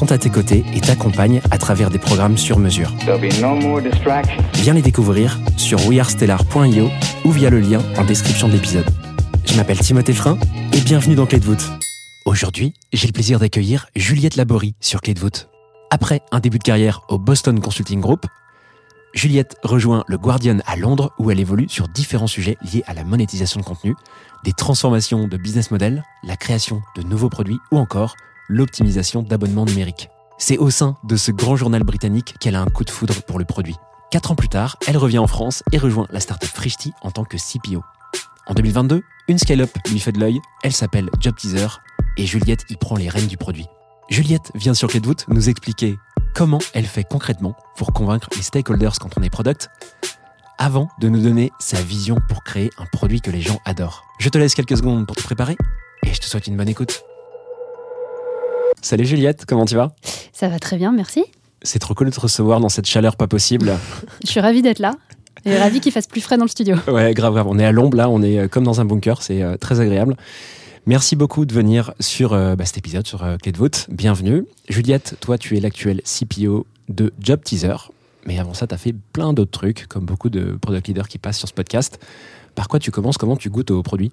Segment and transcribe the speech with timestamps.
[0.00, 2.90] sont à tes côtés et t'accompagnent à travers des programmes sur mesure.
[3.06, 3.18] No.
[4.54, 6.88] Viens les découvrir sur wearestellar.io
[7.26, 8.86] ou via le lien en description de l'épisode.
[9.44, 10.38] Je m'appelle Timothée Frein
[10.72, 11.70] et bienvenue dans Clé de voûte.
[12.24, 15.50] Aujourd'hui, j'ai le plaisir d'accueillir Juliette Laborie sur Clé de voûte.
[15.90, 18.24] Après un début de carrière au Boston Consulting Group,
[19.12, 23.04] Juliette rejoint le Guardian à Londres où elle évolue sur différents sujets liés à la
[23.04, 23.94] monétisation de contenu,
[24.44, 28.16] des transformations de business model, la création de nouveaux produits ou encore
[28.50, 30.10] l'optimisation d'abonnements numériques.
[30.38, 33.38] C'est au sein de ce grand journal britannique qu'elle a un coup de foudre pour
[33.38, 33.76] le produit.
[34.10, 37.24] Quatre ans plus tard, elle revient en France et rejoint la startup Frishti en tant
[37.24, 37.82] que CPO.
[38.46, 41.68] En 2022, une scale-up lui fait de l'œil, elle s'appelle Job Teaser
[42.16, 43.66] et Juliette y prend les rênes du produit.
[44.08, 45.96] Juliette vient sur Clé de nous expliquer
[46.34, 49.70] comment elle fait concrètement pour convaincre les stakeholders quand on est product,
[50.58, 54.04] avant de nous donner sa vision pour créer un produit que les gens adorent.
[54.18, 55.56] Je te laisse quelques secondes pour te préparer
[56.04, 57.04] et je te souhaite une bonne écoute.
[58.82, 59.94] Salut Juliette, comment tu vas?
[60.32, 61.24] Ça va très bien, merci.
[61.62, 63.72] C'est trop cool de te recevoir dans cette chaleur pas possible.
[64.24, 64.92] Je suis ravie d'être là
[65.44, 66.76] et ravie qu'il fasse plus frais dans le studio.
[66.88, 67.46] Ouais, grave, grave.
[67.48, 69.80] On est à l'ombre là, on est euh, comme dans un bunker, c'est euh, très
[69.80, 70.16] agréable.
[70.86, 73.86] Merci beaucoup de venir sur euh, bah, cet épisode sur euh, Clé de voûte.
[73.90, 74.46] Bienvenue.
[74.68, 77.76] Juliette, toi, tu es l'actuel CPO de Job Teaser.
[78.26, 81.18] Mais avant ça, tu as fait plein d'autres trucs, comme beaucoup de product leaders qui
[81.18, 81.98] passent sur ce podcast.
[82.54, 83.18] Par quoi tu commences?
[83.18, 84.10] Comment tu goûtes aux produits?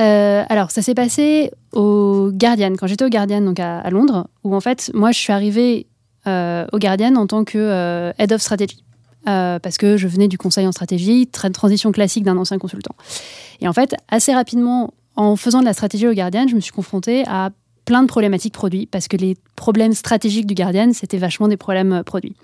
[0.00, 4.54] Euh, alors, ça s'est passé au Guardian, quand j'étais au Guardian, donc à, Londres, où
[4.54, 5.86] en fait, moi, je suis arrivée
[6.26, 8.84] euh, au Guardian en tant que euh, Head of Strategy.
[9.24, 12.94] Parce que je venais du conseil en stratégie, tra- transition classique d'un ancien consultant.
[13.60, 16.72] Et en fait, assez rapidement, en faisant de la stratégie au Guardian, je me suis
[16.72, 17.50] confrontée à
[17.88, 21.94] plein de problématiques produits, parce que les problèmes stratégiques du Guardian, c'était vachement des problèmes
[21.94, 22.34] euh, produits.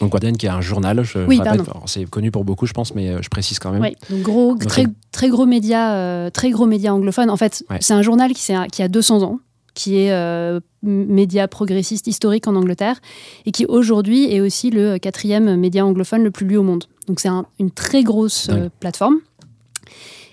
[0.00, 1.40] Donc Guardian, qui est un journal, je Oui,
[1.86, 3.80] c'est connu pour beaucoup, je pense, mais euh, je précise quand même.
[3.80, 7.30] Oui, donc gros, Donc, très, très gros média, euh, très gros média anglophone.
[7.30, 7.78] En fait, Ouais.
[7.80, 9.40] c'est un journal qui, qui a 200 ans,
[9.72, 13.00] qui est euh, média progressiste historique en Angleterre
[13.46, 16.84] et qui aujourd'hui est aussi le quatrième média anglophone le plus lu au monde.
[17.06, 19.16] Donc c'est un- une très grosse euh, plateforme.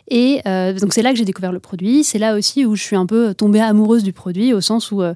[0.10, 2.04] Et euh, donc c'est là que j'ai découvert le produit.
[2.04, 5.02] C'est là aussi où je suis un peu tombée amoureuse du produit au sens où
[5.02, 5.14] euh,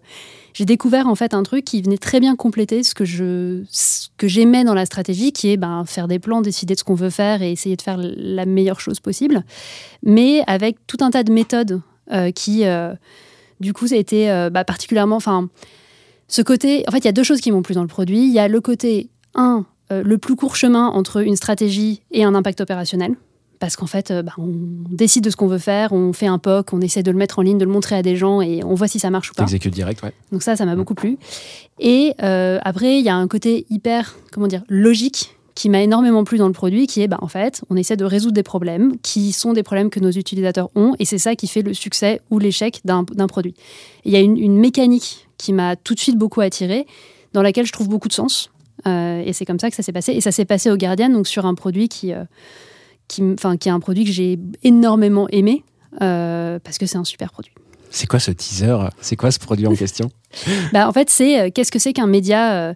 [0.53, 3.63] j'ai découvert en fait un truc qui venait très bien compléter ce que je
[4.17, 6.95] que j'aimais dans la stratégie, qui est ben, faire des plans, décider de ce qu'on
[6.95, 9.43] veut faire et essayer de faire la meilleure chose possible,
[10.03, 11.81] mais avec tout un tas de méthodes
[12.11, 12.65] euh, qui,
[13.61, 15.47] du coup, c'était euh, bah, particulièrement, enfin,
[16.27, 16.83] ce côté.
[16.87, 18.23] En fait, il y a deux choses qui m'ont plu dans le produit.
[18.23, 22.35] Il y a le côté un, le plus court chemin entre une stratégie et un
[22.35, 23.15] impact opérationnel.
[23.61, 24.49] Parce qu'en fait, euh, bah, on
[24.89, 27.37] décide de ce qu'on veut faire, on fait un POC, on essaie de le mettre
[27.37, 29.35] en ligne, de le montrer à des gens et on voit si ça marche ou
[29.35, 29.43] pas.
[29.43, 30.11] T'exécutes direct, ouais.
[30.31, 31.19] Donc ça, ça m'a beaucoup plu.
[31.79, 36.23] Et euh, après, il y a un côté hyper, comment dire, logique qui m'a énormément
[36.23, 38.97] plu dans le produit, qui est, bah, en fait, on essaie de résoudre des problèmes
[39.03, 42.19] qui sont des problèmes que nos utilisateurs ont, et c'est ça qui fait le succès
[42.31, 43.53] ou l'échec d'un produit.
[44.05, 46.87] Il y a une, une mécanique qui m'a tout de suite beaucoup attirée,
[47.33, 48.49] dans laquelle je trouve beaucoup de sens.
[48.87, 50.13] Euh, et c'est comme ça que ça s'est passé.
[50.13, 52.23] Et ça s'est passé au Guardian, donc sur un produit qui, euh,
[53.11, 55.63] qui, qui est un produit que j'ai énormément aimé,
[56.01, 57.53] euh, parce que c'est un super produit.
[57.89, 58.77] C'est quoi ce teaser?
[59.01, 60.09] C'est quoi ce produit en question?
[60.71, 62.73] Bah, en fait, c'est euh, qu'est-ce que c'est qu'un média, euh,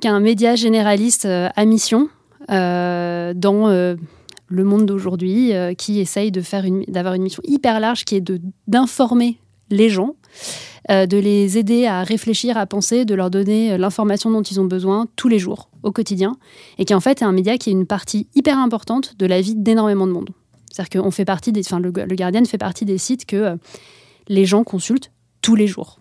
[0.00, 2.08] qu'un média généraliste à mission
[2.48, 3.96] dans
[4.48, 8.16] le monde d'aujourd'hui, euh, qui essaye de faire une, d'avoir une mission hyper large, qui
[8.16, 9.38] est de d'informer
[9.70, 10.14] les gens,
[10.90, 14.60] euh, de les aider à réfléchir, à penser, de leur donner euh, l'information dont ils
[14.60, 16.36] ont besoin tous les jours, au quotidien,
[16.76, 19.40] et qui en fait est un média qui est une partie hyper importante de la
[19.40, 20.28] vie d'énormément de monde.
[20.70, 23.56] C'est-à-dire qu'on fait partie des, enfin, le, Guardian fait partie des sites que euh,
[24.28, 25.10] les gens consultent
[25.40, 26.00] tous les jours.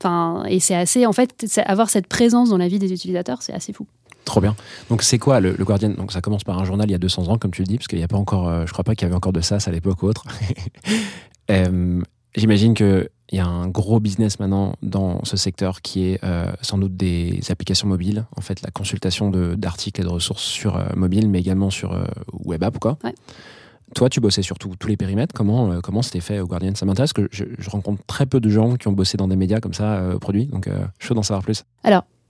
[0.00, 3.52] Enfin, et c'est assez, en fait, avoir cette présence dans la vie des utilisateurs, c'est
[3.52, 3.86] assez fou.
[4.24, 4.56] Trop bien.
[4.90, 5.90] Donc c'est quoi le, Guardian?
[5.90, 7.76] Donc ça commence par un journal il y a 200 ans, comme tu le dis,
[7.76, 9.58] parce qu'il n'y a pas encore, je crois pas qu'il y avait encore de ça
[9.64, 10.24] à l'époque ou autre.
[12.36, 12.74] J'imagine
[13.26, 16.96] qu'il y a un gros business maintenant dans ce secteur qui est euh, sans doute
[16.96, 21.40] des applications mobiles, en fait la consultation d'articles et de ressources sur euh, mobile, mais
[21.40, 22.04] également sur euh,
[22.44, 22.98] web app quoi.
[23.04, 23.14] Ouais.
[23.94, 25.32] Toi, tu bossais sur tout- tous les périmètres.
[25.34, 26.74] Comment euh, comment c'était fait au Guardian?
[26.74, 29.36] Ça m'intéresse que je, je rencontre très peu de gens qui ont bossé dans des
[29.36, 30.46] médias comme ça, produits.
[30.46, 31.62] Donc, euh, chaud d'en savoir plus.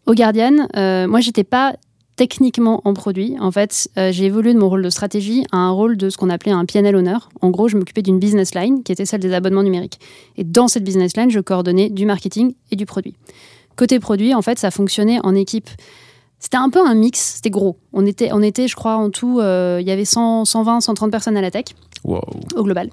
[0.06, 0.68] Au Guardian,
[1.08, 1.74] moi, j'étais pas
[2.16, 3.36] techniquement en produit.
[3.40, 6.16] En fait, euh, j'ai évolué de mon rôle de stratégie à un rôle de ce
[6.16, 7.16] qu'on appelait un PNL owner.
[7.42, 10.00] En gros, je m'occupais d'une business line qui était celle des abonnements numériques.
[10.36, 13.14] Et dans cette business line, je coordonnais du marketing et du produit.
[13.76, 15.68] Côté produit, en fait, ça fonctionnait en équipe.
[16.38, 17.78] C'était un peu un mix, c'était gros.
[17.92, 21.10] On était, on était, je crois, en tout, euh, il y avait 100, 120, 130
[21.10, 21.64] personnes à la tech
[22.04, 22.20] Wow.
[22.54, 22.90] au global.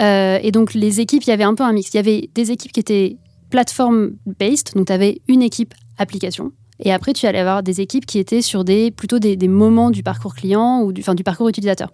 [0.00, 1.90] Euh, et donc, les équipes, il y avait un peu un mix.
[1.92, 3.16] Il y avait des équipes qui étaient
[3.50, 6.52] plateforme-based, donc tu avais une équipe application.
[6.82, 9.90] Et après, tu allais avoir des équipes qui étaient sur des, plutôt des, des moments
[9.90, 11.92] du parcours client ou du, enfin, du parcours utilisateur.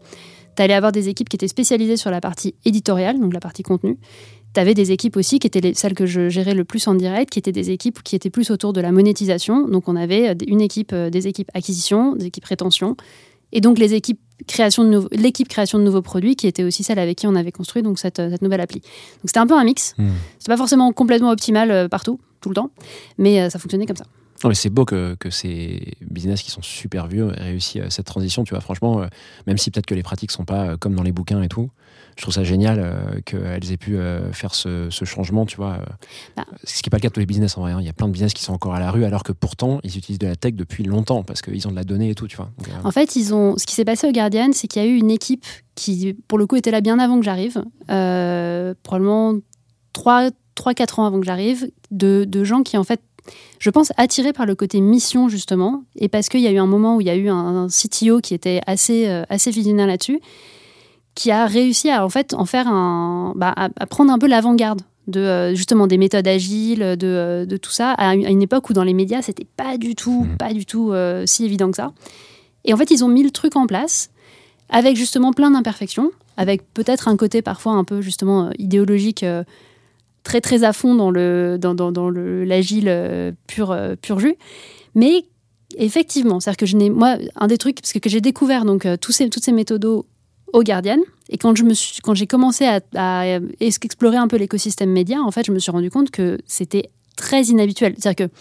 [0.57, 3.63] Tu allais avoir des équipes qui étaient spécialisées sur la partie éditoriale, donc la partie
[3.63, 3.99] contenu.
[4.55, 6.95] Tu avais des équipes aussi qui étaient les, celles que je gérais le plus en
[6.95, 9.69] direct, qui étaient des équipes qui étaient plus autour de la monétisation.
[9.69, 12.97] Donc, on avait euh, une équipe, euh, des équipes acquisition, des équipes rétention,
[13.53, 16.99] et donc les équipes création de l'équipe création de nouveaux produits, qui était aussi celle
[16.99, 18.81] avec qui on avait construit donc cette, euh, cette nouvelle appli.
[18.81, 19.95] Donc, c'était un peu un mix.
[19.99, 20.09] Hmm.
[20.39, 22.71] C'est pas forcément complètement optimal partout, tout le temps,
[23.19, 24.07] mais ça fonctionnait comme ça.
[24.45, 27.89] Non, mais c'est beau que, que ces business qui sont super vieux aient réussi euh,
[27.91, 28.45] cette transition.
[28.45, 29.07] Tu vois, franchement, euh,
[29.47, 31.71] même si peut-être que les pratiques sont pas euh, comme dans les bouquins et tout,
[32.17, 33.99] je trouve ça génial euh, qu'elles aient pu
[34.33, 35.45] faire ce, ce changement.
[35.47, 35.79] Tu vois,
[36.37, 36.45] Bah.
[36.65, 37.73] ce qui n'est pas le cas de tous les business en vrai.
[37.73, 37.79] hein.
[37.81, 39.81] Il y a plein de business qui sont encore à la rue, alors que pourtant
[39.85, 42.27] ils utilisent de la tech depuis longtemps parce qu'ils ont de la donnée et tout.
[42.27, 42.51] Tu vois.
[42.59, 44.89] Donc, En fait, ils ont, ce qui s'est passé au Guardian, c'est qu'il y a
[44.89, 45.45] eu une équipe
[45.75, 47.63] qui, pour le coup, était là bien avant que j'arrive,
[48.83, 49.35] probablement
[49.95, 53.01] 3-4 ans avant que j'arrive, de, de gens qui, en fait,
[53.59, 56.67] je pense, attirés par le côté mission, justement, et parce qu'il y a eu un
[56.67, 59.87] moment où il y a eu un, un CTO qui était assez, euh, assez visionnaire
[59.87, 60.21] là-dessus,
[61.15, 64.27] qui a réussi à, en fait, en faire un, bah, à, à prendre un peu
[64.27, 68.69] l'avant-garde de euh, justement des méthodes agiles, de, euh, de tout ça, à une, époque
[68.71, 70.37] où dans les médias, c'était pas du tout, Mhm.
[70.37, 71.93] pas du tout euh, si évident que ça.
[72.65, 74.11] Et en fait, ils ont mis le truc en place
[74.69, 79.25] avec justement plein d'imperfections, avec peut-être un côté parfois un peu justement idéologique
[80.27, 84.19] très très à fond dans le dans, dans, dans le l'agile euh, pur euh, pur
[84.19, 84.35] jus,
[84.97, 85.25] mais
[85.79, 88.87] effectivement, c'est-à-dire que je n'ai moi un des trucs parce que, que j'ai découvert donc
[88.87, 90.05] euh, tous ces toutes ces méthodos
[90.53, 94.91] au Guardian et quand je me suis quand j'ai commencé à, explorer un peu l'écosystème
[94.91, 98.33] média, en fait, je me suis rendu compte que c'était très inhabituel, c'est-à-dire que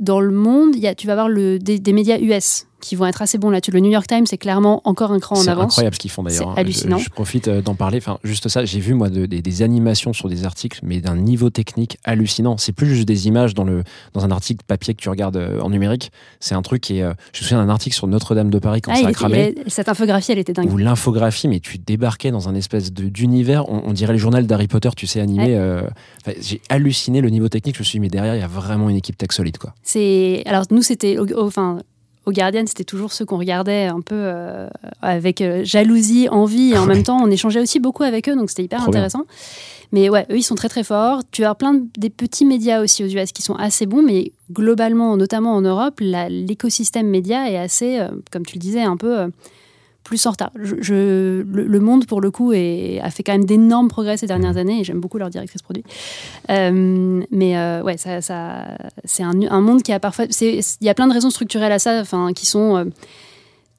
[0.00, 3.22] dans le monde, y a, tu vas avoir le, des médias US qui vont être
[3.22, 3.70] assez bons là-dessus.
[3.70, 5.64] Le New York Times, c'est clairement encore un cran en C'est avance.
[5.72, 6.42] incroyable ce qu'ils font d'ailleurs.
[6.42, 6.54] C'est hein.
[6.56, 6.98] hallucinant.
[6.98, 7.98] Je, je profite euh, d'en parler.
[7.98, 11.16] Enfin, juste ça, j'ai vu moi de- des, des animations sur des articles, mais d'un
[11.16, 12.56] niveau technique hallucinant.
[12.58, 13.82] C'est plus juste des images dans le
[14.14, 16.10] dans un article papier que tu regardes euh, en numérique.
[16.40, 17.02] C'est un truc qui est.
[17.02, 19.12] euh, je me souviens d'un article sur Notre-Dame de Paris quand Ah, ça a était-
[19.14, 19.54] cramé.
[19.66, 20.72] cette infographie, elle était dingue.
[20.72, 24.68] Ou l'infographie, mais tu débarquais dans un espèce d'univers, on, on dirait le journal d'Harry
[24.68, 25.44] Potter, tu sais, animé.
[25.46, 25.54] Ouais.
[25.54, 25.82] euh,
[26.40, 27.74] j'ai halluciné le niveau technique.
[27.76, 29.74] Je me suis dit, mais derrière, il y a vraiment une équipe tech solide, quoi.
[29.82, 31.78] C'est alors nous c'était enfin
[32.26, 34.68] au Guardian c'était toujours ceux qu'on regardait un peu euh,
[35.00, 38.50] avec euh, jalousie, envie et en même temps on échangeait aussi beaucoup avec eux donc
[38.50, 39.00] c'était hyper Trop bien.
[39.00, 39.24] intéressant.
[39.92, 41.22] Mais ouais, eux ils sont très très forts.
[41.30, 44.32] Tu as plein de, des petits médias aussi aux US qui sont assez bons, mais
[44.52, 49.30] globalement, notamment en Europe, l'écosystème média est assez, euh, comme tu le disais, un peu
[50.06, 50.50] plus en retard.
[50.60, 54.16] Je, je- le, le monde, pour le coup, est- a fait quand même d'énormes progrès
[54.16, 55.84] ces dernières années et j'aime beaucoup leur directrice produit.
[56.50, 58.66] Euh, mais euh, ouais, ça, ça,
[59.04, 60.26] c'est un, un monde qui a parfois.
[60.40, 62.76] Il y a plein de raisons structurelles à ça, enfin, qui sont.
[62.76, 62.84] euh,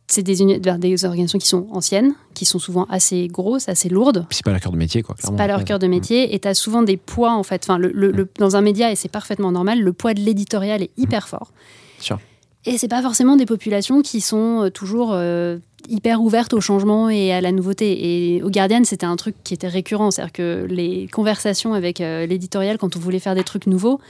[0.10, 4.26] c'est des, des organisations qui sont anciennes, qui sont souvent assez grosses, assez lourdes.
[4.30, 5.16] C'est pas leur cœur de métier, quoi.
[5.20, 7.62] C'est pas leur cœur de métier et tu as souvent des poids en fait.
[7.66, 10.82] Enfin, le, le- le- dans un média, et c'est parfaitement normal, le poids de l'éditorial
[10.82, 11.52] est hyper fort.
[12.00, 12.20] Sûr.
[12.68, 15.58] Et c'est pas forcément des populations qui sont euh, toujours euh,
[15.88, 18.36] hyper ouvertes au changement et à la nouveauté.
[18.36, 20.12] Et au Guardian, c'était un truc qui était récurrent.
[20.12, 24.02] C'est-à-dire que les conversations avec euh, l'éditorial, quand on voulait faire des trucs nouveaux,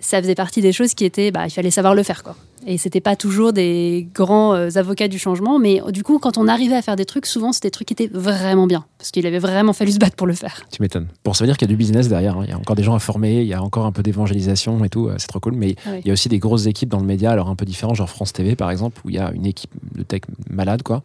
[0.00, 2.34] ça faisait partie des choses qui étaient, bah, il fallait savoir le faire, quoi.
[2.66, 6.48] Et c'était pas toujours des grands euh, avocats du changement, mais du coup, quand on
[6.48, 9.26] arrivait à faire des trucs, souvent c'était des trucs qui étaient vraiment bien, parce qu'il
[9.26, 10.62] avait vraiment fallu se battre pour le faire.
[10.72, 11.08] Tu m'étonnes.
[11.24, 12.38] Bon, ça veut dire qu'il y a du business derrière.
[12.38, 12.44] hein.
[12.44, 14.82] Il y a encore des gens à former, il y a encore un peu d'évangélisation
[14.84, 15.08] et tout.
[15.08, 15.54] euh, C'est trop cool.
[15.54, 16.00] Mais Ah oui.
[16.04, 18.08] il y a aussi des grosses équipes dans le média, alors un peu différents, genre
[18.08, 21.02] France TV par exemple, où il y a une équipe de tech malade, quoi.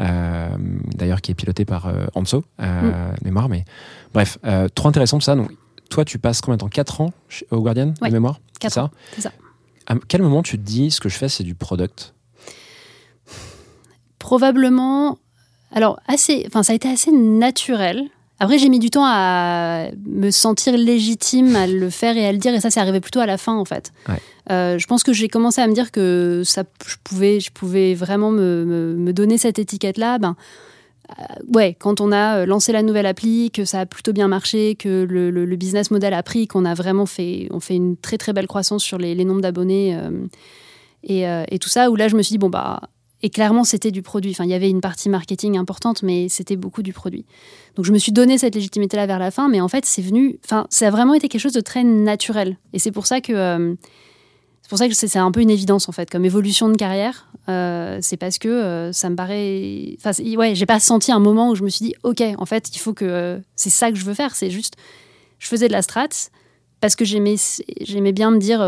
[0.00, 0.48] Euh,
[0.94, 3.48] D'ailleurs, qui est pilotée par euh, Anso, euh, mémoire.
[3.48, 3.64] Mais
[4.14, 4.38] bref,
[4.74, 5.34] trop intéressant tout ça.
[5.36, 5.50] Donc,
[5.90, 6.68] toi, tu passes combien de temps?
[6.68, 7.12] 4 ans
[7.50, 8.40] au Guardian Ouais, de mémoire?
[8.58, 9.32] Quatre C'est ans, c'est ça.
[9.86, 12.14] À quel moment tu te dis ce que je fais, c'est du product?
[14.18, 15.18] Probablement,
[15.72, 18.04] alors assez, enfin ça a été assez naturel.
[18.38, 22.38] Après, j'ai mis du temps à me sentir légitime à le faire et à le
[22.38, 23.92] dire, et ça, c'est arrivé plutôt à la fin, en fait.
[24.10, 24.18] Ouais.
[24.50, 27.94] Euh, je pense que j'ai commencé à me dire que ça, je pouvais, je pouvais
[27.94, 30.18] vraiment me, me- me donner cette étiquette-là.
[30.18, 30.36] Ben,
[31.52, 34.74] ouais, quand on a euh, lancé la nouvelle appli, que ça a plutôt bien marché,
[34.74, 38.32] que le, business model a pris, qu'on a vraiment fait, on fait une très très
[38.32, 40.26] belle croissance sur les, nombres d'abonnés euh,
[41.02, 42.80] et, euh, et tout ça, où là, je me suis dit bon bah
[43.22, 44.32] et clairement, c'était du produit.
[44.32, 47.24] Enfin, il y avait une partie marketing importante, mais c'était beaucoup du produit.
[47.74, 50.38] Donc, je me suis donné cette légitimité-là vers la fin, mais en fait, c'est venu.
[50.44, 52.58] Enfin, ça a vraiment été quelque chose de très naturel.
[52.72, 53.32] Et c'est pour ça que.
[53.32, 53.74] euh,
[54.66, 57.28] c'est pour ça que c'est un peu une évidence en fait, comme évolution de carrière.
[57.48, 59.96] Euh, c'est parce que euh, ça me paraît.
[59.96, 62.74] Enfin, ouais, j'ai pas senti un moment où je me suis dit, ok, en fait,
[62.74, 64.34] il faut que euh, c'est ça que je veux faire.
[64.34, 64.74] C'est juste,
[65.38, 66.08] je faisais de la strat
[66.80, 67.36] parce que j'aimais,
[68.12, 68.58] bien me dire,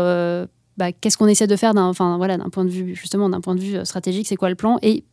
[0.77, 3.55] bah, qu'est-ce qu'on essaie de faire d'un, enfin voilà, point de vue justement, d'un point
[3.55, 5.03] de vue stratégique, c'est quoi le plan Et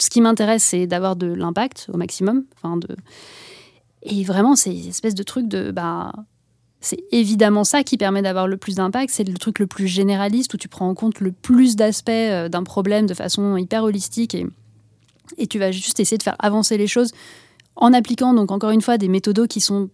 [0.00, 2.44] ce qui m'intéresse, c'est d'avoir de l'impact au maximum.
[2.56, 2.88] Enfin, de
[4.02, 6.12] et vraiment, c'est une espèce de truc de bah
[6.82, 9.12] c'est évidemment ça qui permet d'avoir le plus d'impact.
[9.12, 12.48] C'est le truc le plus généraliste où tu prends en compte le plus d'aspects euh,
[12.48, 14.46] d'un problème de façon hyper holistique et,
[15.38, 17.12] et tu vas juste essayer de faire avancer les choses
[17.76, 19.88] en appliquant, donc encore une fois, des méthodos qui sont.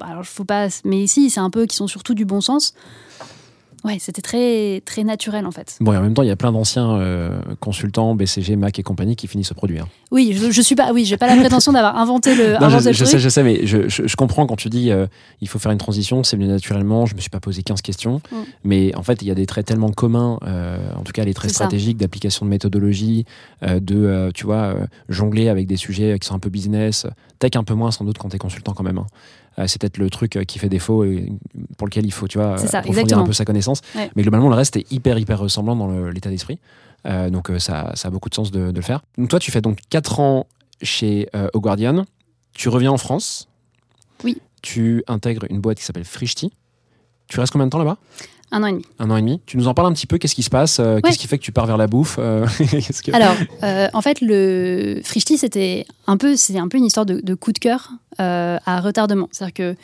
[0.00, 0.68] Alors, faut pas.
[0.84, 2.74] Mais ici, c'est un peu qui sont surtout du bon sens.
[3.86, 5.76] Ouais, c'était très, très naturel en fait.
[5.80, 8.82] Bon, et en même temps, il y a plein d'anciens euh, consultants, BCG, Mac et
[8.82, 9.78] compagnie qui finissent ce produit.
[9.78, 9.86] hein.
[10.10, 10.92] Oui, je, je suis pas.
[10.92, 13.08] Oui, j'ai pas la prétention d'avoir inventé le, Non, inventé je, le je truc.
[13.12, 15.06] sais, je sais, mais je, comprends quand tu dis euh,
[15.40, 17.06] il faut faire une transition, c'est venu naturellement.
[17.06, 18.36] Je me suis pas posé 15 questions, Mm.
[18.64, 21.34] mais en fait, il y a des traits tellement communs, euh, en tout cas les
[21.34, 23.24] traits stratégiques d'application de méthodologie,
[23.62, 24.74] euh, de tu vois
[25.08, 27.06] jongler avec des sujets qui sont un peu business,
[27.38, 28.98] tech un peu moins sans doute quand tu es consultant quand même.
[28.98, 29.06] hein.
[29.58, 31.32] Euh, c'est peut-être le truc euh, qui fait défaut et
[31.78, 33.80] pour lequel il faut tu vois ça, approfondir un peu sa connaissance.
[33.94, 34.10] Ouais.
[34.14, 36.58] Mais globalement, le reste est hyper hyper ressemblant dans l'état d'esprit.
[37.06, 39.02] Euh, donc euh, ça, ça a beaucoup de sens de, de le faire.
[39.18, 40.46] Donc toi, tu fais donc 4 ans
[40.82, 42.04] chez euh, Au Guardian.
[42.52, 43.48] Tu reviens en France.
[44.24, 44.40] Oui.
[44.62, 46.52] Tu intègres une boîte qui s'appelle Frishti.
[47.28, 47.98] Tu restes combien de temps là-bas?
[48.52, 48.84] Un an et demi.
[48.98, 49.40] Un an et demi.
[49.46, 50.18] Tu nous en parles un petit peu.
[50.18, 52.46] Qu'est-ce qui se passe Euh, Qu'est-ce qui fait que tu pars vers la bouffe Euh,
[53.04, 53.34] que- Alors,
[53.64, 57.52] euh, en fait, le Frishti, c'était un peu, un peu une histoire de, de coup
[57.52, 59.28] de cœur à retardement.
[59.32, 59.74] C'est-à-dire que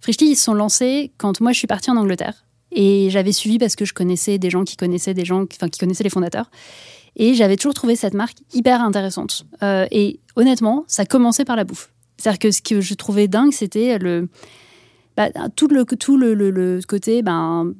[0.00, 3.58] Frishti, ils se sont lancés quand moi je suis partie en Angleterre et j'avais suivi
[3.58, 6.10] parce que je connaissais des gens qui connaissaient des gens, qui- enfin qui connaissaient les
[6.10, 6.50] fondateurs.
[7.16, 9.46] Et j'avais toujours trouvé cette marque hyper intéressante.
[9.62, 11.90] Et honnêtement, ça commençait par la bouffe.
[12.18, 14.28] C'est-à-dire que ce que je trouvais dingue, c'était le
[15.16, 17.72] bah, tout le tout le, le- le côté ben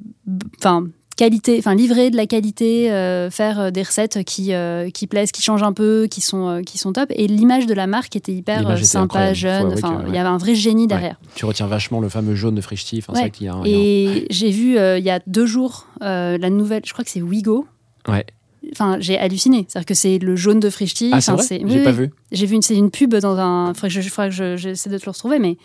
[0.58, 0.86] enfin
[1.16, 5.30] qualité enfin livrer de la qualité euh, faire euh, des recettes qui euh, qui plaisent
[5.30, 8.16] qui changent un peu qui sont euh, qui sont top et l'image de la marque
[8.16, 9.36] était hyper sympa incroyable.
[9.36, 10.16] Jeune enfin il ouais.
[10.16, 12.98] y avait un vrai génie derrière Tu retiens vachement le fameux jaune de Frishti.
[12.98, 13.48] Enfin, c'est Ouais.
[13.48, 17.10] a un- et j'ai vu il y a deux jours la nouvelle je crois que
[17.10, 17.66] c'est Wigo
[18.08, 18.26] Ouais.
[18.72, 19.66] Enfin, j'ai halluciné.
[19.68, 21.10] C'est-à-dire que c'est le jaune de Frishti.
[21.12, 21.84] Ah, c'est Enfin, vrai oui, J'ai oui.
[21.84, 22.10] pas vu.
[22.32, 23.68] J'ai vu une, c'est une pub dans un.
[23.68, 25.58] Il faudrait que je- faudrait que je- j'essaie de te le retrouver, mais.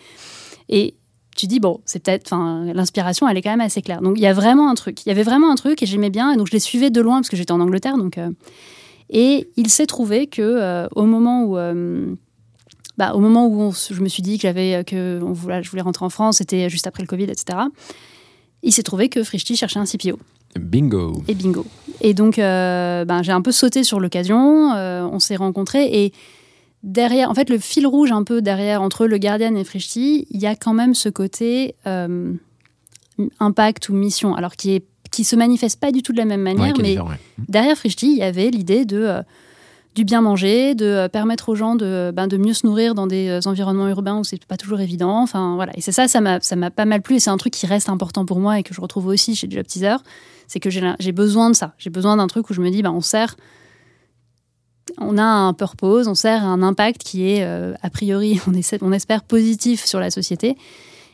[0.68, 0.96] Et
[1.40, 2.28] tu dis, bon, c'est peut-être.
[2.28, 4.02] Enfin, l'inspiration, elle est quand même assez claire.
[4.02, 5.06] Donc, il y a vraiment un truc.
[5.06, 6.34] Il y avait vraiment un truc et j'aimais bien.
[6.34, 7.98] Et donc, je les suivais de loin parce que j'étais en Angleterre.
[7.98, 8.30] Donc, euh,
[9.10, 11.58] Et il s'est trouvé que euh, au moment où.
[11.58, 12.14] euh,
[12.98, 15.70] bah, au moment où on je me suis dit que j'avais que on voulait, je
[15.70, 17.58] voulais rentrer en France, c'était juste après le Covid, etc.
[18.62, 20.20] Il s'est trouvé que Frishti cherchait un CPO.
[20.60, 21.24] Bingo.
[21.30, 21.66] Et bingo.
[22.02, 24.74] Et donc, ben, j'ai un peu sauté sur l'occasion.
[24.74, 26.14] on s'est rencontrés et
[26.84, 30.40] derrière, en fait, le fil rouge un peu derrière entre le Guardian et Frishti, il
[30.40, 32.34] y a quand même ce côté euh,
[33.40, 36.44] impact ou mission, alors qui est qui se manifeste pas du tout de la même
[36.44, 37.16] manière, mais ouais.
[37.48, 39.24] derrière Frishti, il y avait l'idée de euh,
[39.96, 43.08] du bien manger, de euh, permettre aux gens de, ben, de mieux se nourrir dans
[43.08, 45.20] des environnements urbains où c'est pas toujours évident.
[45.24, 47.38] Enfin voilà, et c'est ça, ça m'a ça m'a pas mal plu et c'est un
[47.38, 49.96] truc qui reste important pour moi et que je retrouve aussi chez Job Teaser,
[50.48, 51.74] c'est que j'ai besoin de ça.
[51.80, 53.36] J'ai besoin d'un truc où je me dis, ben, on sert,
[54.98, 58.78] on a un purpose, on sert un impact qui est euh, a priori, on, essaie,
[58.82, 60.56] on espère positif sur la société.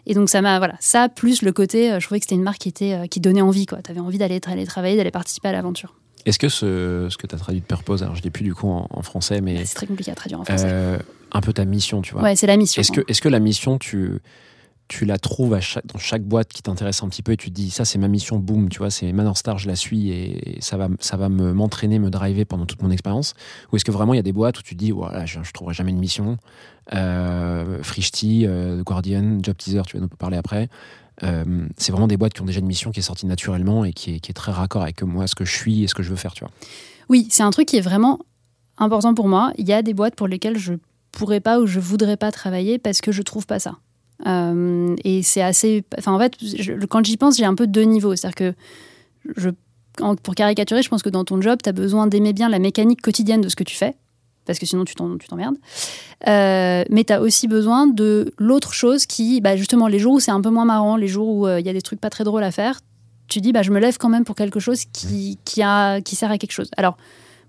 [0.07, 2.43] Et donc ça m'a voilà ça plus le côté, euh, je trouvais que c'était une
[2.43, 3.79] marque qui était euh, qui donnait envie quoi.
[3.79, 5.95] T'avais envie d'aller aller travailler, d'aller participer à l'aventure.
[6.25, 8.53] Est-ce que ce, ce que tu as traduit de purpose, alors je l'ai plus du
[8.55, 10.99] coup en, en français, mais C'est très compliqué à traduire en français.
[11.31, 12.23] un peu ta mission, tu vois.
[12.23, 12.79] ouais, c'est la mission.
[12.79, 14.19] Est-ce que, est que la mission, tu,
[14.87, 17.71] tu la trouves dans chaque boîte qui t'intéresse un petit peu et tu te dis,
[17.71, 20.77] ça c'est ma mission, boum, tu vois, c'est Manor Star, je la suis et ça
[20.77, 23.33] va, ça va me, m'entraîner, me driver pendant toute mon expérience
[23.71, 25.39] Ou est-ce que vraiment il y a des boîtes où tu te dis, voilà, je,
[25.41, 26.37] je trouverai jamais une mission
[26.93, 30.69] euh, Frishti, euh, Guardian, Job Teaser, tu vas nous parler après.
[31.23, 33.93] Euh, c'est vraiment des boîtes qui ont déjà une mission qui est sortie naturellement et
[33.93, 36.03] qui est, qui est très raccord avec moi, ce que je suis et ce que
[36.03, 36.51] je veux faire, tu vois.
[37.09, 38.19] Oui, c'est un truc qui est vraiment
[38.77, 39.51] important pour moi.
[39.57, 40.73] Il y a des boîtes pour lesquelles je
[41.11, 43.77] pourrais pas ou je voudrais pas travailler parce que je trouve pas ça.
[44.25, 45.83] Euh, et c'est assez.
[45.97, 46.33] Enfin, en fait,
[46.89, 48.15] quand j'y pense, j'ai un peu deux niveaux.
[48.15, 48.53] C'est-à-dire
[49.35, 49.53] que
[50.23, 53.01] pour caricaturer, je pense que dans ton job, tu as besoin d'aimer bien la mécanique
[53.01, 53.95] quotidienne de ce que tu fais.
[54.45, 55.55] Parce que sinon, tu t'emmerdes.
[56.27, 60.19] Euh, mais tu as aussi besoin de l'autre chose qui, bah, justement, les jours où
[60.19, 62.11] c'est un peu moins marrant, les jours où euh, il y a des trucs pas
[62.11, 62.79] très drôles à faire,
[63.27, 66.15] tu dis, bah, je me lève quand même pour quelque chose qui, qui, a, qui
[66.15, 66.69] sert à quelque chose.
[66.77, 66.95] Alors,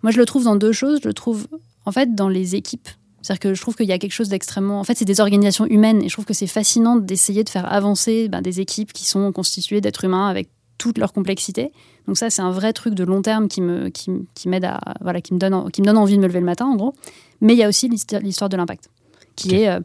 [0.03, 1.01] moi, je le trouve dans deux choses.
[1.03, 1.49] Je le trouve,
[1.85, 2.89] en fait, dans les équipes.
[3.27, 4.79] C'est-à-dire que je trouve qu'il y a quelque chose d'extrêmement.
[4.79, 7.73] En fait, c'est des organisations humaines et je trouve que c'est fascinant d'essayer de faire
[7.73, 11.73] avancer ben, des équipes qui sont constituées d'êtres humains avec toute leur complexité.
[12.07, 14.79] Donc ça, c'est un vrai truc de long terme qui me, qui, qui m'aide à,
[15.01, 16.77] voilà, qui me donne, en- qui me donne envie de me lever le matin, en
[16.77, 16.95] gros.
[17.41, 18.91] Mais il y a aussi l'histoire de l'impact,
[19.35, 19.81] qui est, euh,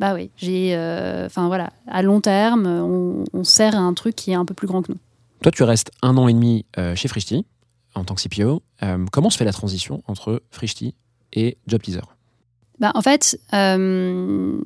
[0.00, 4.16] bah oui, j'ai, euh, enfin voilà, à long terme, on, on sert à un truc
[4.16, 4.98] qui est un peu plus grand que nous.
[5.42, 7.44] Toi, tu restes un an et demi euh, chez Frishti
[7.94, 8.62] en tant que CPO.
[9.12, 10.94] Comment se fait la transition entre Frishti
[11.32, 12.00] et Job Teaser?
[12.80, 14.58] Bah, en fait, euh,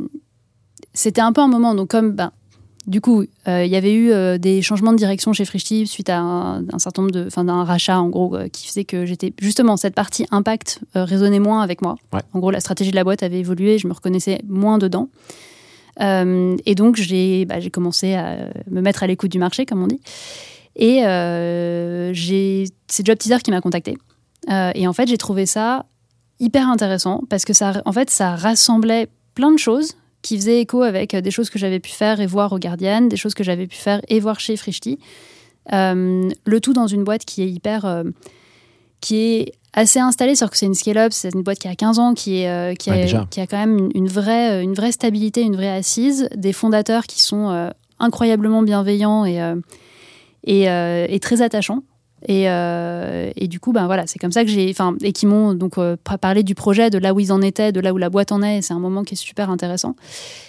[0.92, 1.74] c'était un peu un moment.
[1.74, 2.32] Donc, comme bah,
[2.86, 6.10] du coup, euh, il y avait eu euh, des changements de direction chez Frishti suite
[6.10, 9.04] à un, un certain nombre de, enfin, d'un rachat en gros, euh, qui faisait que
[9.04, 11.96] j'étais justement cette partie impact résonnait moins avec moi.
[12.12, 12.20] Ouais.
[12.32, 15.08] En gros, la stratégie de la boîte avait évolué, je me reconnaissais moins dedans.
[16.00, 20.00] Et donc, j'ai bah, commencé à me mettre à l'écoute du marché, comme on dit.
[20.74, 21.02] Et
[22.12, 23.96] j'ai- c'est Job Teaser qui m'a contacté.
[24.74, 25.86] Et en fait, j'ai trouvé ça
[26.40, 30.82] hyper intéressant parce que ça, en fait, ça rassemblait plein de choses qui faisaient écho
[30.82, 33.44] avec euh, des choses que j'avais pu faire et voir au Guardian, des choses que
[33.44, 34.98] j'avais pu faire et voir chez Frishti.
[35.72, 37.84] Euh, le tout dans une boîte qui est hyper.
[37.84, 38.04] euh,
[39.00, 41.98] qui est assez installée, c'est-à-dire que c'est une scale-up, c'est une boîte qui a 15
[41.98, 44.72] ans, qui, est, euh, qui, Ouais, a, qui a quand même une, une vraie, une
[44.72, 49.40] vraie stabilité, une vraie assise, des fondateurs qui sont incroyablement bienveillants et,
[50.44, 51.82] et, et très attachants.
[52.26, 55.26] Et, euh, et du coup, ben voilà, c'est comme ça que j'ai, enfin, et qui
[55.26, 57.92] m'ont donc euh, pa- parlé du projet, de là où ils en étaient, de là
[57.92, 58.62] où la boîte en est.
[58.62, 59.94] C'est un moment qui est super intéressant.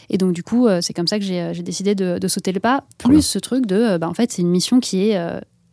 [0.09, 2.59] Et donc du coup, euh, c'est comme ça que j'ai, décidé de, de sauter le
[2.61, 2.83] pas.
[2.97, 5.19] Plus ce truc de, ben, en fait, c'est une mission qui est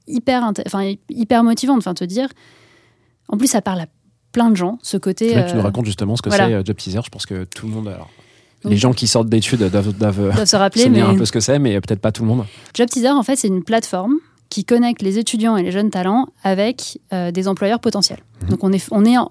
[0.08, 1.78] hyper, enfin, hyper motivante.
[1.78, 2.28] Enfin, te dire.
[3.28, 3.86] En plus, ça parle à
[4.32, 4.78] plein de gens.
[4.82, 5.34] Ce côté.
[5.34, 6.48] Là tu nous racontes justement ce que voilà.
[6.48, 7.00] c'est Job Teaser.
[7.04, 7.88] Je pense que tout le monde.
[7.88, 8.10] Alors,
[8.64, 11.40] les gens qui sortent d'études doivent, doivent doivent se rappeler, mais un peu ce que
[11.40, 12.44] c'est, mais peut-être pas tout le monde.
[12.74, 14.14] Job Teaser, en fait, c'est une plateforme
[14.52, 18.20] qui connecte les étudiants et les jeunes talents avec euh, des employeurs potentiels.
[18.42, 18.48] Mhm.
[18.50, 19.30] Donc, on est, on est en-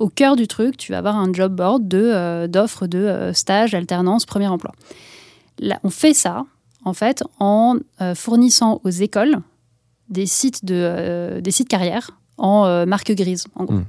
[0.00, 0.76] au cœur du truc.
[0.76, 4.72] Tu vas avoir un job board de, euh, d'offres de euh, stage, alternance, premier emploi.
[5.58, 6.44] Là, on fait ça,
[6.84, 9.38] en fait, en euh, fournissant aux écoles
[10.10, 13.84] des sites, de, des sites carrières en marque grise, en gros, Mhm.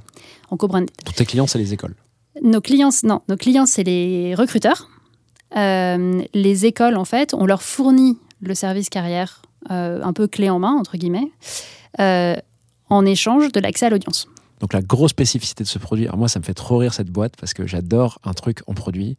[0.50, 0.90] en co-branded.
[1.04, 1.94] Pour tes clients, c'est les écoles.
[2.42, 4.88] Nos clients, non, nos clients, c'est les recruteurs.
[5.56, 10.58] Euh, les écoles, en fait, on leur fournit le service carrière un peu clé en
[10.58, 11.30] main, entre guillemets,
[12.00, 12.34] euh,
[12.88, 14.28] en échange de l'accès à l'audience.
[14.60, 17.08] Donc la grosse spécificité de ce produit, alors moi ça me fait trop rire cette
[17.10, 19.16] boîte parce que j'adore un truc en produit.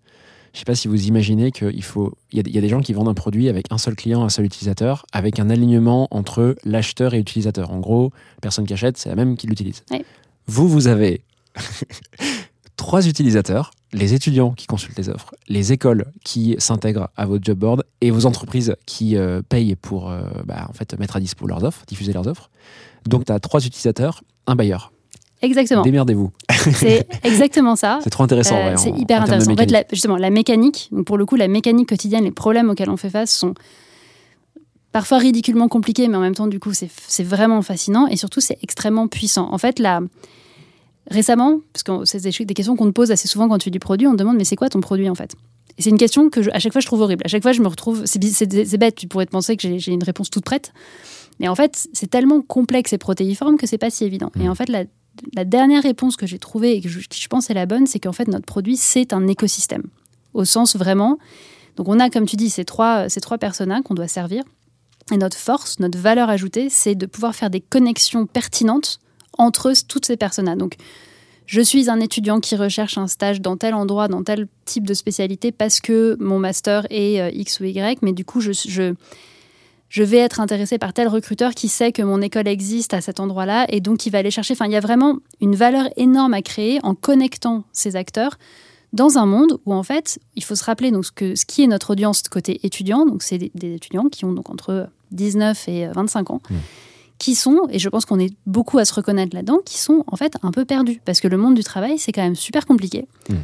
[0.54, 2.68] Je sais pas si vous imaginez qu'il faut, il y, a- il y a des
[2.70, 6.08] gens qui vendent un produit avec un seul client, un seul utilisateur, avec un alignement
[6.12, 7.72] entre l'acheteur et l'utilisateur.
[7.72, 9.84] En gros, la personne qui achète, c'est la même qui l'utilise.
[9.92, 10.04] Oui.
[10.48, 11.24] Vous, vous avez
[12.76, 17.58] trois utilisateurs, les étudiants qui consultent les offres, les écoles qui s'intègrent à votre job
[17.58, 21.46] board et vos entreprises qui euh, payent pour euh, bah, en fait, mettre à dispo
[21.48, 22.50] leurs offres, diffuser leurs offres.
[23.06, 24.92] Donc tu as trois utilisateurs, un bailleur.
[25.42, 25.82] Exactement.
[25.82, 26.32] Démerdez-vous.
[26.74, 28.00] C'est exactement ça.
[28.04, 28.56] C'est trop intéressant.
[28.56, 29.52] Euh, ouais, c'est hyper en intéressant.
[29.52, 32.70] En fait, la- justement, la mécanique, donc pour le coup, la mécanique quotidienne, les problèmes
[32.70, 33.56] auxquels on fait face sont
[34.92, 38.40] parfois ridiculement compliqués, mais en même temps, du coup, c'est c'est vraiment fascinant et surtout,
[38.40, 39.52] c'est extrêmement puissant.
[39.52, 40.02] En fait, là,
[41.10, 44.08] récemment, parce que c'est des, questions qu'on te pose assez souvent quand tu du produit,
[44.08, 45.36] on te demande, mais c'est quoi ton produit en fait?
[45.78, 47.24] Et c'est une question que, je- à chaque fois, je trouve horrible.
[47.26, 48.04] À chaque fois, je me retrouve.
[48.06, 50.74] C'est bête, tu pourrais te penser que j'ai j'ai une réponse toute prête.
[51.40, 54.32] Mais en fait, c'est tellement complexe et protéiforme que c'est pas si évident.
[54.40, 54.84] Et en fait, la,
[55.36, 57.88] la dernière réponse que j'ai trouvée et que je, qui je pense est la bonne,
[57.88, 59.84] c'est qu'en fait, notre produit, c'est un écosystème.
[60.34, 61.18] Au sens vraiment.
[61.78, 64.44] Donc, on a, comme tu dis, ces trois, ces trois personas qu'on doit servir.
[65.12, 69.00] Et notre force, notre valeur ajoutée, c'est de pouvoir faire des connexions pertinentes
[69.38, 70.56] entre toutes ces personas.
[70.56, 70.76] Donc,
[71.52, 74.94] je suis un étudiant qui recherche un stage dans tel endroit, dans tel type de
[74.94, 78.94] spécialité, parce que mon master est euh, X ou Y, mais du coup, je,
[79.98, 83.66] vais être intéressé par tel recruteur qui sait que mon école existe à cet endroit-là,
[83.68, 84.54] et donc il va aller chercher.
[84.54, 88.38] Enfin, il y a vraiment une valeur énorme à créer en connectant ces acteurs
[88.94, 91.68] dans un monde où en fait, il faut se rappeler donc ce, que, qui est
[91.68, 93.06] notre audience côté étudiant.
[93.06, 96.56] Donc, c'est des, étudiants qui ont donc entre 19 et 25 ans, Mmh.
[97.22, 100.16] Qui sont, et je pense qu'on est beaucoup à se reconnaître là-dedans, qui sont en
[100.16, 103.08] fait un peu perdus parce que le monde du travail c'est quand même super compliqué.
[103.30, 103.36] Mmh.